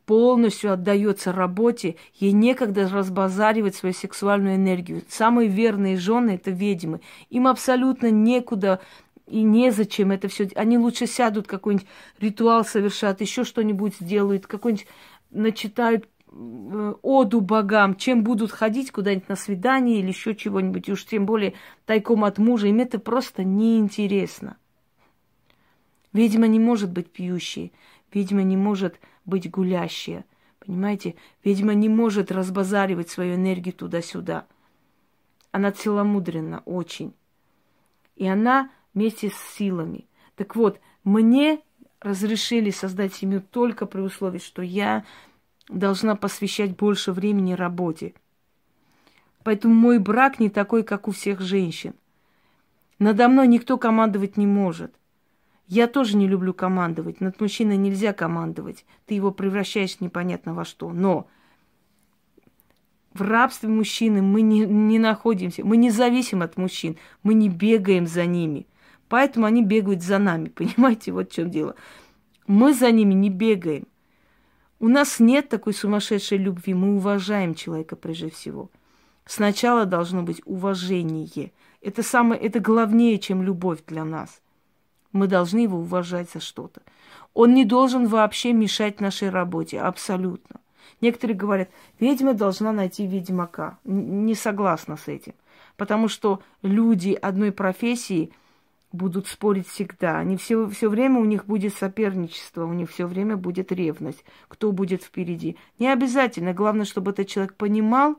полностью 0.06 0.72
отдается 0.72 1.32
работе, 1.32 1.96
ей 2.14 2.32
некогда 2.32 2.88
разбазаривать 2.88 3.76
свою 3.76 3.94
сексуальную 3.94 4.56
энергию. 4.56 5.02
Самые 5.08 5.48
верные 5.48 5.96
жены 5.96 6.32
это 6.32 6.50
ведьмы. 6.50 7.00
Им 7.30 7.46
абсолютно 7.46 8.10
некуда 8.10 8.80
и 9.26 9.42
незачем 9.42 10.10
это 10.10 10.28
все. 10.28 10.50
Они 10.54 10.78
лучше 10.78 11.06
сядут, 11.06 11.46
какой-нибудь 11.46 11.86
ритуал 12.20 12.64
совершат, 12.64 13.20
еще 13.20 13.44
что-нибудь 13.44 13.94
сделают, 14.00 14.46
какой-нибудь 14.46 14.86
начитают 15.30 16.08
э, 16.30 16.94
оду 17.02 17.40
богам, 17.40 17.94
чем 17.94 18.24
будут 18.24 18.52
ходить 18.52 18.90
куда-нибудь 18.90 19.28
на 19.28 19.36
свидание 19.36 20.00
или 20.00 20.08
еще 20.08 20.34
чего-нибудь, 20.34 20.88
уж 20.88 21.06
тем 21.06 21.24
более 21.24 21.54
тайком 21.86 22.24
от 22.24 22.38
мужа, 22.38 22.66
им 22.66 22.80
это 22.80 22.98
просто 22.98 23.44
неинтересно. 23.44 24.56
Ведьма 26.12 26.46
не 26.46 26.58
может 26.58 26.90
быть 26.90 27.10
пьющей, 27.10 27.72
ведьма 28.14 28.42
не 28.42 28.56
может 28.56 28.98
быть 29.24 29.50
гулящая, 29.50 30.24
понимаете? 30.58 31.14
Ведьма 31.44 31.74
не 31.74 31.88
может 31.88 32.32
разбазаривать 32.32 33.10
свою 33.10 33.34
энергию 33.34 33.74
туда-сюда. 33.74 34.46
Она 35.50 35.72
целомудрена 35.72 36.62
очень. 36.64 37.14
И 38.16 38.26
она 38.26 38.70
вместе 38.94 39.30
с 39.30 39.54
силами. 39.54 40.06
Так 40.36 40.56
вот, 40.56 40.80
мне 41.04 41.60
разрешили 42.00 42.70
создать 42.70 43.14
семью 43.14 43.42
только 43.42 43.86
при 43.86 44.00
условии, 44.00 44.38
что 44.38 44.62
я 44.62 45.04
должна 45.68 46.16
посвящать 46.16 46.76
больше 46.76 47.12
времени 47.12 47.52
работе. 47.52 48.14
Поэтому 49.44 49.74
мой 49.74 49.98
брак 49.98 50.38
не 50.38 50.50
такой, 50.50 50.82
как 50.82 51.08
у 51.08 51.12
всех 51.12 51.40
женщин. 51.40 51.94
Надо 52.98 53.28
мной 53.28 53.48
никто 53.48 53.78
командовать 53.78 54.36
не 54.36 54.46
может. 54.46 54.94
Я 55.66 55.86
тоже 55.86 56.16
не 56.16 56.28
люблю 56.28 56.52
командовать. 56.52 57.20
Над 57.20 57.40
мужчиной 57.40 57.76
нельзя 57.76 58.12
командовать. 58.12 58.84
Ты 59.06 59.14
его 59.14 59.30
превращаешь 59.30 60.00
непонятно 60.00 60.54
во 60.54 60.64
что. 60.64 60.92
Но 60.92 61.28
в 63.14 63.22
рабстве 63.22 63.68
мужчины 63.68 64.22
мы 64.22 64.42
не, 64.42 64.60
не 64.60 64.98
находимся. 64.98 65.64
Мы 65.64 65.76
не 65.76 65.90
зависим 65.90 66.42
от 66.42 66.56
мужчин. 66.56 66.96
Мы 67.22 67.34
не 67.34 67.48
бегаем 67.48 68.06
за 68.06 68.26
ними. 68.26 68.66
Поэтому 69.08 69.46
они 69.46 69.62
бегают 69.62 70.02
за 70.02 70.18
нами. 70.18 70.48
Понимаете, 70.54 71.12
вот 71.12 71.30
в 71.30 71.34
чем 71.34 71.50
дело. 71.50 71.74
Мы 72.46 72.74
за 72.74 72.90
ними 72.90 73.14
не 73.14 73.30
бегаем. 73.30 73.86
У 74.78 74.88
нас 74.88 75.20
нет 75.20 75.48
такой 75.48 75.74
сумасшедшей 75.74 76.38
любви. 76.38 76.74
Мы 76.74 76.96
уважаем 76.96 77.54
человека 77.54 77.94
прежде 77.94 78.30
всего. 78.30 78.70
Сначала 79.24 79.86
должно 79.86 80.22
быть 80.22 80.42
уважение. 80.44 81.52
Это 81.80 82.02
самое, 82.02 82.40
это 82.40 82.60
главнее, 82.60 83.18
чем 83.18 83.42
любовь 83.42 83.78
для 83.86 84.04
нас. 84.04 84.41
Мы 85.12 85.26
должны 85.26 85.60
его 85.60 85.78
уважать 85.78 86.30
за 86.30 86.40
что-то. 86.40 86.80
Он 87.34 87.54
не 87.54 87.64
должен 87.64 88.06
вообще 88.06 88.52
мешать 88.52 89.00
нашей 89.00 89.30
работе, 89.30 89.80
абсолютно. 89.80 90.60
Некоторые 91.00 91.36
говорят, 91.36 91.70
ведьма 91.98 92.34
должна 92.34 92.72
найти 92.72 93.06
ведьмака. 93.06 93.78
Не 93.84 94.34
согласна 94.34 94.96
с 94.96 95.08
этим. 95.08 95.34
Потому 95.76 96.08
что 96.08 96.42
люди 96.62 97.18
одной 97.20 97.50
профессии 97.50 98.32
будут 98.92 99.26
спорить 99.26 99.66
всегда. 99.66 100.18
Они 100.18 100.36
все, 100.36 100.68
все 100.68 100.88
время 100.88 101.18
у 101.18 101.24
них 101.24 101.46
будет 101.46 101.74
соперничество, 101.74 102.64
у 102.64 102.72
них 102.72 102.90
все 102.90 103.06
время 103.06 103.36
будет 103.36 103.72
ревность. 103.72 104.24
Кто 104.48 104.70
будет 104.70 105.02
впереди? 105.02 105.56
Не 105.78 105.88
обязательно. 105.88 106.52
Главное, 106.52 106.84
чтобы 106.84 107.12
этот 107.12 107.26
человек 107.26 107.54
понимал 107.54 108.16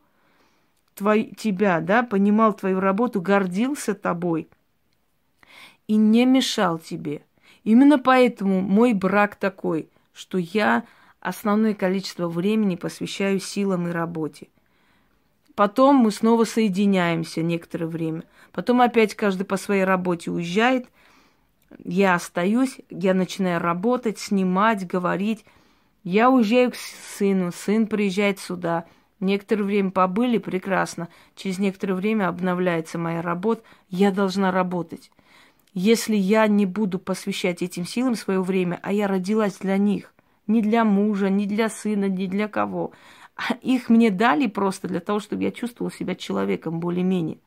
твой, 0.95 1.34
тебя, 1.38 1.79
да, 1.79 2.03
понимал 2.03 2.53
твою 2.53 2.79
работу, 2.79 3.21
гордился 3.21 3.93
тобой– 3.93 4.49
и 5.88 5.96
не 5.96 6.26
мешал 6.26 6.80
тебе. 6.80 7.24
Именно 7.63 8.00
поэтому 8.00 8.62
мой 8.62 8.93
брак 8.93 9.36
такой, 9.36 9.89
что 10.13 10.38
я 10.38 10.84
основное 11.19 11.74
количество 11.74 12.28
времени 12.28 12.76
посвящаю 12.76 13.39
силам 13.39 13.88
и 13.88 13.91
работе. 13.91 14.48
Потом 15.56 15.98
мы 15.98 16.12
снова 16.12 16.46
соединяемся 16.46 17.41
некоторое 17.41 17.86
время. 17.86 18.24
Потом 18.52 18.82
опять 18.82 19.15
каждый 19.15 19.46
по 19.46 19.58
своей 19.58 19.84
работе 19.84 20.32
уезжает. 20.32 20.88
Я 21.84 22.15
остаюсь, 22.15 22.78
я 22.89 23.13
начинаю 23.13 23.62
работать, 23.62 24.19
снимать, 24.19 24.86
говорить. 24.88 25.46
Я 26.04 26.30
уезжаю 26.30 26.72
к 26.72 26.76
сыну, 26.76 27.52
сын 27.52 27.88
приезжает 27.88 28.39
сюда. 28.39 28.86
Некоторое 29.19 29.63
время 29.63 29.91
побыли, 29.91 30.38
прекрасно. 30.38 31.08
Через 31.36 31.60
некоторое 31.60 31.93
время 31.93 32.28
обновляется 32.28 32.98
моя 32.98 33.22
работа. 33.22 33.63
Я 33.89 34.12
должна 34.12 34.52
работать. 34.52 35.12
Если 35.73 36.15
я 36.15 36.47
не 36.47 36.65
буду 36.67 36.99
посвящать 36.99 37.63
этим 37.63 37.86
силам 37.86 38.15
свое 38.15 38.41
время, 38.41 38.79
а 38.83 38.93
я 38.93 39.07
родилась 39.07 39.57
для 39.57 39.77
них, 39.77 40.13
не 40.45 40.62
для 40.62 40.86
мужа, 40.86 41.29
не 41.29 41.47
для 41.47 41.69
сына, 41.69 42.05
не 42.05 42.27
для 42.27 42.47
кого, 42.47 42.91
а 43.36 43.55
их 43.62 43.89
мне 43.89 44.12
дали 44.12 44.45
просто 44.45 44.88
для 44.88 44.99
того, 44.99 45.19
чтобы 45.19 45.43
я 45.43 45.51
чувствовала 45.51 45.91
себя 45.91 46.13
человеком 46.13 46.79
более-менее. 46.79 47.39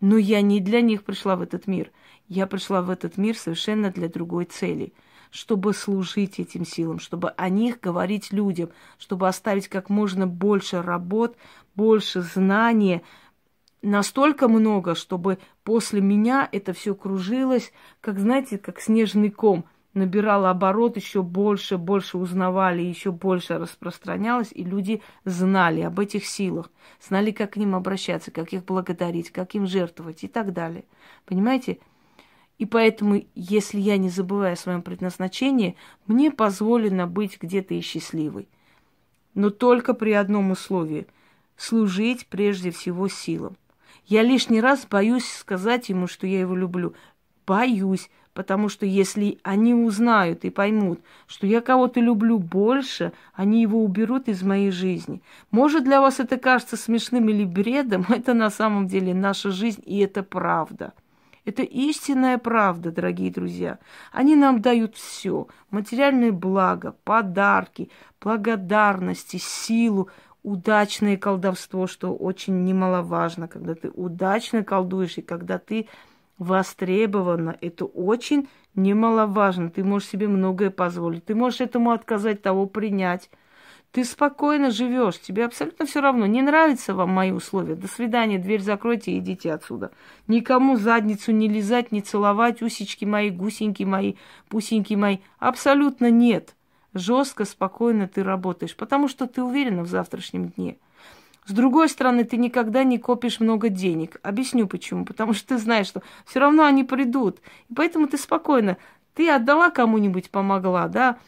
Но 0.00 0.18
я 0.18 0.42
не 0.42 0.60
для 0.60 0.82
них 0.82 1.04
пришла 1.04 1.36
в 1.36 1.42
этот 1.42 1.66
мир. 1.66 1.90
Я 2.28 2.46
пришла 2.46 2.82
в 2.82 2.90
этот 2.90 3.16
мир 3.16 3.36
совершенно 3.36 3.90
для 3.90 4.08
другой 4.08 4.44
цели, 4.44 4.92
чтобы 5.30 5.72
служить 5.72 6.38
этим 6.38 6.66
силам, 6.66 6.98
чтобы 6.98 7.30
о 7.30 7.48
них 7.48 7.80
говорить 7.80 8.30
людям, 8.30 8.68
чтобы 8.98 9.26
оставить 9.26 9.68
как 9.68 9.88
можно 9.88 10.26
больше 10.26 10.82
работ, 10.82 11.36
больше 11.74 12.20
знания, 12.20 13.02
настолько 13.82 14.48
много, 14.48 14.94
чтобы 14.94 15.38
после 15.64 16.00
меня 16.00 16.48
это 16.50 16.72
все 16.72 16.94
кружилось, 16.94 17.72
как, 18.00 18.18
знаете, 18.18 18.58
как 18.58 18.80
снежный 18.80 19.30
ком, 19.30 19.64
набирало 19.94 20.50
оборот, 20.50 20.96
еще 20.96 21.22
больше, 21.22 21.76
больше 21.76 22.18
узнавали, 22.18 22.82
еще 22.82 23.10
больше 23.10 23.58
распространялось, 23.58 24.50
и 24.52 24.64
люди 24.64 25.02
знали 25.24 25.80
об 25.80 25.98
этих 26.00 26.26
силах, 26.26 26.70
знали, 27.00 27.30
как 27.30 27.54
к 27.54 27.56
ним 27.56 27.74
обращаться, 27.74 28.30
как 28.30 28.52
их 28.52 28.64
благодарить, 28.64 29.30
как 29.30 29.54
им 29.54 29.66
жертвовать 29.66 30.24
и 30.24 30.28
так 30.28 30.52
далее. 30.52 30.84
Понимаете? 31.26 31.78
И 32.58 32.66
поэтому, 32.66 33.24
если 33.34 33.78
я 33.78 33.96
не 33.98 34.08
забываю 34.08 34.54
о 34.54 34.56
своем 34.56 34.82
предназначении, 34.82 35.76
мне 36.06 36.30
позволено 36.32 37.06
быть 37.06 37.38
где-то 37.40 37.74
и 37.74 37.80
счастливой. 37.80 38.48
Но 39.34 39.50
только 39.50 39.94
при 39.94 40.12
одном 40.12 40.50
условии– 40.50 41.06
служить 41.56 42.26
прежде 42.28 42.70
всего 42.70 43.08
силам. 43.08 43.56
Я 44.06 44.22
лишний 44.22 44.60
раз 44.60 44.86
боюсь 44.86 45.28
сказать 45.28 45.88
ему, 45.88 46.06
что 46.06 46.26
я 46.26 46.40
его 46.40 46.56
люблю. 46.56 46.94
Боюсь, 47.46 48.10
потому 48.38 48.68
что 48.68 48.86
если 48.86 49.38
они 49.42 49.74
узнают 49.74 50.44
и 50.44 50.50
поймут, 50.50 51.00
что 51.26 51.46
я 51.46 51.60
кого-то 51.60 51.98
люблю 51.98 52.38
больше, 52.38 53.12
они 53.34 53.62
его 53.62 53.82
уберут 53.82 54.28
из 54.28 54.42
моей 54.42 54.70
жизни. 54.70 55.22
Может, 55.50 55.82
для 55.82 56.00
вас 56.00 56.20
это 56.20 56.36
кажется 56.36 56.76
смешным 56.76 57.28
или 57.28 57.44
бредом, 57.44 58.06
это 58.08 58.34
на 58.34 58.50
самом 58.50 58.86
деле 58.86 59.12
наша 59.12 59.50
жизнь, 59.50 59.82
и 59.84 59.98
это 59.98 60.22
правда. 60.22 60.92
Это 61.48 61.62
истинная 61.62 62.36
правда, 62.38 62.92
дорогие 62.92 63.30
друзья. 63.30 63.78
Они 64.12 64.36
нам 64.36 64.60
дают 64.60 64.94
все. 64.96 65.48
Материальное 65.70 66.30
благо, 66.30 66.94
подарки, 67.04 67.90
благодарности, 68.20 69.38
силу, 69.38 70.10
удачное 70.42 71.16
колдовство, 71.16 71.86
что 71.86 72.14
очень 72.14 72.64
немаловажно, 72.64 73.48
когда 73.48 73.74
ты 73.74 73.90
удачно 73.90 74.64
колдуешь 74.64 75.18
и 75.18 75.22
когда 75.22 75.58
ты 75.58 75.88
востребована, 76.38 77.56
это 77.60 77.84
очень 77.84 78.48
немаловажно. 78.74 79.70
Ты 79.70 79.84
можешь 79.84 80.08
себе 80.08 80.28
многое 80.28 80.70
позволить. 80.70 81.24
Ты 81.24 81.34
можешь 81.34 81.60
этому 81.60 81.90
отказать, 81.90 82.42
того 82.42 82.66
принять. 82.66 83.30
Ты 83.90 84.04
спокойно 84.04 84.70
живешь, 84.70 85.18
тебе 85.18 85.46
абсолютно 85.46 85.86
все 85.86 86.00
равно. 86.00 86.26
Не 86.26 86.42
нравятся 86.42 86.94
вам 86.94 87.10
мои 87.10 87.32
условия. 87.32 87.74
До 87.74 87.88
свидания, 87.88 88.38
дверь 88.38 88.60
закройте 88.60 89.12
и 89.12 89.18
идите 89.18 89.52
отсюда. 89.52 89.90
Никому 90.26 90.76
задницу 90.76 91.32
не 91.32 91.48
лизать, 91.48 91.90
не 91.90 92.02
целовать, 92.02 92.60
усечки 92.60 93.06
мои, 93.06 93.30
гусеньки 93.30 93.84
мои, 93.84 94.14
пусеньки 94.48 94.94
мои. 94.94 95.18
Абсолютно 95.38 96.10
нет 96.10 96.54
жестко, 96.94 97.44
спокойно 97.44 98.08
ты 98.08 98.22
работаешь, 98.22 98.76
потому 98.76 99.08
что 99.08 99.26
ты 99.26 99.42
уверена 99.42 99.82
в 99.82 99.88
завтрашнем 99.88 100.48
дне. 100.48 100.76
С 101.46 101.52
другой 101.52 101.88
стороны, 101.88 102.24
ты 102.24 102.36
никогда 102.36 102.84
не 102.84 102.98
копишь 102.98 103.40
много 103.40 103.70
денег. 103.70 104.20
Объясню 104.22 104.66
почему. 104.66 105.06
Потому 105.06 105.32
что 105.32 105.48
ты 105.48 105.58
знаешь, 105.58 105.86
что 105.86 106.02
все 106.26 106.40
равно 106.40 106.64
они 106.64 106.84
придут. 106.84 107.38
И 107.70 107.74
поэтому 107.74 108.06
ты 108.06 108.18
спокойно. 108.18 108.76
Ты 109.14 109.30
отдала 109.30 109.70
кому-нибудь, 109.70 110.30
помогла, 110.30 110.88
да? 110.88 111.18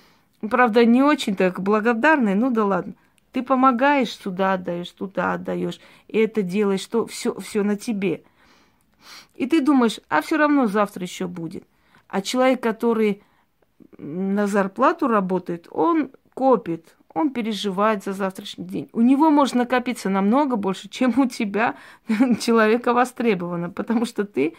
Правда, 0.42 0.84
не 0.84 1.02
очень 1.02 1.36
так 1.36 1.60
благодарный, 1.60 2.34
ну 2.34 2.50
да 2.50 2.66
ладно. 2.66 2.94
Ты 3.32 3.42
помогаешь, 3.42 4.12
сюда 4.12 4.54
отдаешь, 4.54 4.90
туда 4.90 5.34
отдаешь, 5.34 5.80
и 6.08 6.18
это 6.18 6.42
делаешь, 6.42 6.80
что 6.80 7.06
все, 7.06 7.38
все 7.38 7.62
на 7.62 7.76
тебе. 7.76 8.22
И 9.36 9.46
ты 9.46 9.60
думаешь, 9.60 10.00
а 10.08 10.20
все 10.20 10.36
равно 10.36 10.66
завтра 10.66 11.04
еще 11.04 11.28
будет. 11.28 11.64
А 12.08 12.22
человек, 12.22 12.62
который 12.62 13.22
на 14.00 14.46
зарплату 14.46 15.08
работает, 15.08 15.68
он 15.70 16.10
копит, 16.34 16.96
он 17.12 17.30
переживает 17.30 18.04
за 18.04 18.12
завтрашний 18.12 18.64
день. 18.64 18.88
У 18.92 19.00
него 19.00 19.30
может 19.30 19.54
накопиться 19.54 20.08
намного 20.08 20.56
больше, 20.56 20.88
чем 20.88 21.18
у 21.18 21.26
тебя, 21.26 21.76
человека 22.40 22.92
востребовано, 22.94 23.70
потому 23.70 24.04
что 24.04 24.24
ты 24.24 24.54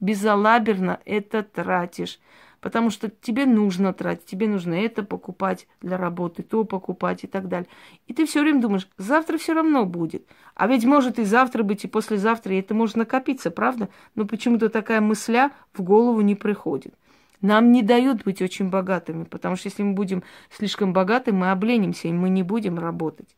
безалаберно 0.00 1.00
это 1.04 1.42
тратишь. 1.42 2.20
Потому 2.60 2.90
что 2.90 3.10
тебе 3.10 3.46
нужно 3.46 3.92
тратить, 3.92 4.24
тебе 4.24 4.48
нужно 4.48 4.74
это 4.74 5.02
покупать 5.02 5.68
для 5.82 5.96
работы, 5.96 6.42
то 6.42 6.64
покупать 6.64 7.22
и 7.22 7.26
так 7.26 7.48
далее. 7.48 7.68
И 8.06 8.14
ты 8.14 8.26
все 8.26 8.40
время 8.40 8.60
думаешь, 8.60 8.88
завтра 8.98 9.36
все 9.36 9.52
равно 9.52 9.84
будет. 9.84 10.26
А 10.54 10.66
ведь 10.66 10.84
может 10.84 11.18
и 11.18 11.24
завтра 11.24 11.62
быть, 11.62 11.84
и 11.84 11.88
послезавтра, 11.88 12.54
и 12.54 12.60
это 12.60 12.74
может 12.74 12.96
накопиться, 12.96 13.50
правда? 13.50 13.88
Но 14.14 14.26
почему-то 14.26 14.68
такая 14.68 15.00
мысля 15.00 15.52
в 15.74 15.82
голову 15.82 16.22
не 16.22 16.34
приходит. 16.34 16.94
Нам 17.40 17.72
не 17.72 17.82
дают 17.82 18.24
быть 18.24 18.40
очень 18.42 18.70
богатыми, 18.70 19.24
потому 19.24 19.56
что 19.56 19.68
если 19.68 19.82
мы 19.82 19.92
будем 19.94 20.22
слишком 20.50 20.92
богаты, 20.92 21.32
мы 21.32 21.50
обленимся, 21.50 22.08
и 22.08 22.12
мы 22.12 22.28
не 22.28 22.42
будем 22.42 22.78
работать. 22.78 23.28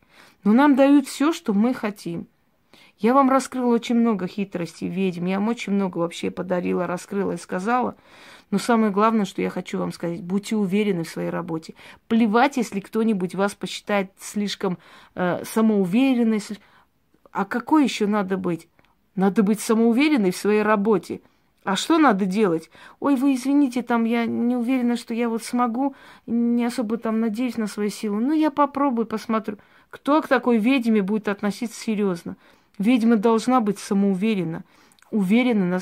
Но 0.44 0.52
нам 0.52 0.76
дают 0.76 1.06
все, 1.06 1.32
что 1.32 1.52
мы 1.52 1.74
хотим. 1.74 2.26
Я 2.98 3.14
вам 3.14 3.30
раскрыла 3.30 3.72
очень 3.72 3.94
много 3.94 4.26
хитростей 4.26 4.88
ведьм, 4.88 5.26
я 5.26 5.38
вам 5.38 5.48
очень 5.48 5.72
много 5.72 5.98
вообще 5.98 6.30
подарила, 6.30 6.86
раскрыла 6.86 7.32
и 7.32 7.36
сказала. 7.36 7.96
Но 8.50 8.58
самое 8.58 8.90
главное, 8.90 9.24
что 9.24 9.42
я 9.42 9.50
хочу 9.50 9.78
вам 9.78 9.92
сказать, 9.92 10.22
будьте 10.22 10.56
уверены 10.56 11.04
в 11.04 11.08
своей 11.08 11.30
работе. 11.30 11.74
Плевать, 12.08 12.56
если 12.56 12.80
кто-нибудь 12.80 13.34
вас 13.34 13.54
посчитает 13.54 14.10
слишком 14.18 14.78
э, 15.14 15.44
самоуверенной. 15.44 16.40
А 17.30 17.44
какой 17.44 17.84
еще 17.84 18.06
надо 18.06 18.36
быть? 18.36 18.68
Надо 19.14 19.42
быть 19.42 19.60
самоуверенной 19.60 20.32
в 20.32 20.36
своей 20.36 20.62
работе. 20.62 21.20
А 21.68 21.76
что 21.76 21.98
надо 21.98 22.24
делать? 22.24 22.70
Ой, 22.98 23.14
вы 23.14 23.34
извините, 23.34 23.82
там 23.82 24.04
я 24.04 24.24
не 24.24 24.56
уверена, 24.56 24.96
что 24.96 25.12
я 25.12 25.28
вот 25.28 25.42
смогу, 25.42 25.94
не 26.24 26.64
особо 26.64 26.96
там 26.96 27.20
надеюсь 27.20 27.58
на 27.58 27.66
свою 27.66 27.90
силу. 27.90 28.18
Ну, 28.18 28.32
я 28.32 28.50
попробую, 28.50 29.04
посмотрю. 29.04 29.58
Кто 29.90 30.22
к 30.22 30.28
такой 30.28 30.56
ведьме 30.56 31.02
будет 31.02 31.28
относиться 31.28 31.78
серьезно? 31.78 32.38
Ведьма 32.78 33.16
должна 33.18 33.60
быть 33.60 33.78
самоуверена, 33.78 34.64
уверенно 35.10 35.66
на, 35.66 35.80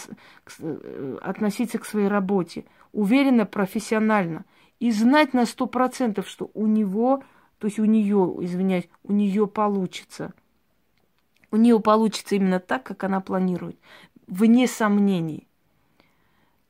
э, 0.59 1.18
относиться 1.22 1.79
к 1.79 1.85
своей 1.85 2.09
работе, 2.09 2.64
уверенно, 2.92 3.46
профессионально. 3.46 4.44
И 4.81 4.90
знать 4.90 5.35
на 5.35 5.46
сто 5.46 5.66
процентов, 5.68 6.27
что 6.27 6.51
у 6.55 6.66
него, 6.66 7.22
то 7.61 7.68
есть 7.68 7.79
у 7.79 7.85
нее, 7.85 8.35
извиняюсь, 8.40 8.88
у 9.05 9.12
нее 9.12 9.46
получится. 9.46 10.35
У 11.53 11.57
нее 11.57 11.79
получится 11.79 12.35
именно 12.35 12.59
так, 12.59 12.83
как 12.83 13.05
она 13.05 13.20
планирует. 13.20 13.79
Вне 14.27 14.66
сомнений. 14.66 15.46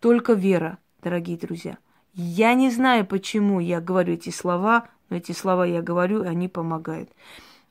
Только 0.00 0.34
вера, 0.34 0.78
дорогие 1.02 1.38
друзья. 1.38 1.78
Я 2.12 2.52
не 2.52 2.70
знаю, 2.70 3.06
почему 3.06 3.60
я 3.60 3.80
говорю 3.80 4.14
эти 4.14 4.28
слова, 4.28 4.88
но 5.08 5.16
эти 5.16 5.32
слова 5.32 5.64
я 5.64 5.80
говорю, 5.80 6.22
и 6.22 6.26
они 6.26 6.48
помогают. 6.48 7.10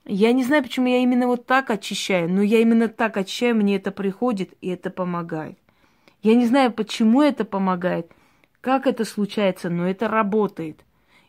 Я 0.06 0.34
не 0.34 0.44
знаю, 0.44 0.64
почему 0.64 0.88
я 0.88 1.00
именно 1.00 1.28
вот 1.28 1.46
так 1.46 1.70
очищаю, 1.70 2.30
но 2.30 2.42
я 2.42 2.60
именно 2.62 2.88
так 2.88 3.18
очищаю, 3.18 3.56
мне 3.56 3.76
это 3.76 3.92
приходит, 3.92 4.54
и 4.62 4.70
это 4.70 4.90
помогает. 4.90 5.60
Я 6.24 6.34
не 6.34 6.48
знаю, 6.48 6.72
почему 6.72 7.22
это 7.22 7.46
помогает, 7.46 8.12
как 8.60 8.88
это 8.88 9.06
случается, 9.06 9.70
но 9.70 9.88
это 9.88 10.08
работает. 10.08 10.84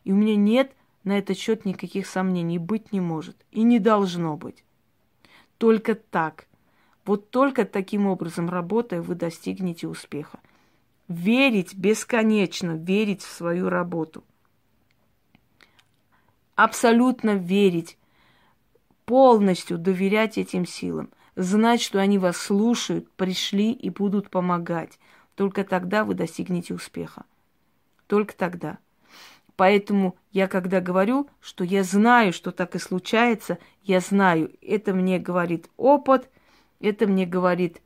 И 0.05 0.13
у 0.13 0.17
меня 0.17 0.35
нет 0.35 0.73
на 1.05 1.19
этот 1.19 1.37
счет 1.37 1.67
никаких 1.67 2.07
сомнений, 2.07 2.59
быть 2.59 2.93
не 2.93 3.01
может, 3.01 3.37
и 3.51 3.63
не 3.63 3.79
должно 3.79 4.37
быть. 4.39 4.65
Только 5.59 5.95
так. 5.95 6.47
Вот 7.05 7.31
только 7.31 7.67
таким 7.67 8.07
образом 8.07 8.49
работая, 8.49 9.03
вы 9.03 9.15
достигнете 9.15 9.89
успеха. 9.89 10.39
Верить 11.09 11.75
бесконечно, 11.75 12.73
верить 12.73 13.23
в 13.23 13.31
свою 13.31 13.69
работу. 13.69 14.25
Абсолютно 16.55 17.35
верить 17.35 17.97
полностью 19.05 19.79
доверять 19.79 20.37
этим 20.37 20.67
силам, 20.67 21.11
знать, 21.37 21.81
что 21.81 22.01
они 22.01 22.19
вас 22.19 22.37
слушают, 22.37 23.11
пришли 23.13 23.73
и 23.73 23.89
будут 23.89 24.31
помогать. 24.31 24.99
Только 25.37 25.65
тогда 25.65 26.03
вы 26.03 26.15
достигнете 26.15 26.75
успеха. 26.75 27.25
Только 28.07 28.37
тогда. 28.37 28.79
Поэтому 29.57 30.17
я 30.33 30.49
когда 30.49 30.81
говорю, 30.81 31.29
что 31.41 31.65
я 31.65 31.83
знаю, 31.83 32.33
что 32.33 32.53
так 32.53 32.75
и 32.75 32.79
случается, 32.79 33.59
я 33.83 34.01
знаю, 34.01 34.53
это 34.61 34.93
мне 34.93 35.19
говорит 35.19 35.71
опыт, 35.77 36.29
это 36.81 37.07
мне 37.07 37.27
говорит 37.27 37.81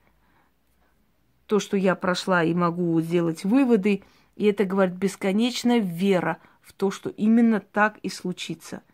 то, 1.50 1.58
что 1.58 1.76
я 1.76 1.94
прошла 1.96 2.44
и 2.44 2.54
могу 2.54 3.00
сделать 3.00 3.44
выводы, 3.44 4.02
и 4.36 4.46
это 4.46 4.64
говорит 4.64 4.94
бесконечная 4.94 5.80
вера 5.80 6.38
в 6.62 6.72
то, 6.72 6.90
что 6.90 7.10
именно 7.10 7.60
так 7.60 7.98
и 7.98 8.08
случится– 8.08 8.82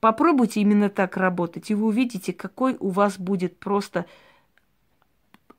Попробуйте 0.00 0.62
именно 0.62 0.88
так 0.88 1.18
работать, 1.18 1.70
и 1.70 1.74
вы 1.74 1.88
увидите, 1.88 2.32
какой 2.32 2.74
у 2.80 2.88
вас 2.88 3.18
будет 3.18 3.58
просто 3.58 4.06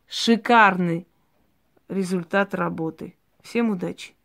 шикарный 0.07 1.05
результат 1.87 2.55
работы. 2.55 3.15
Всем 3.43 3.69
удачи! 3.69 4.15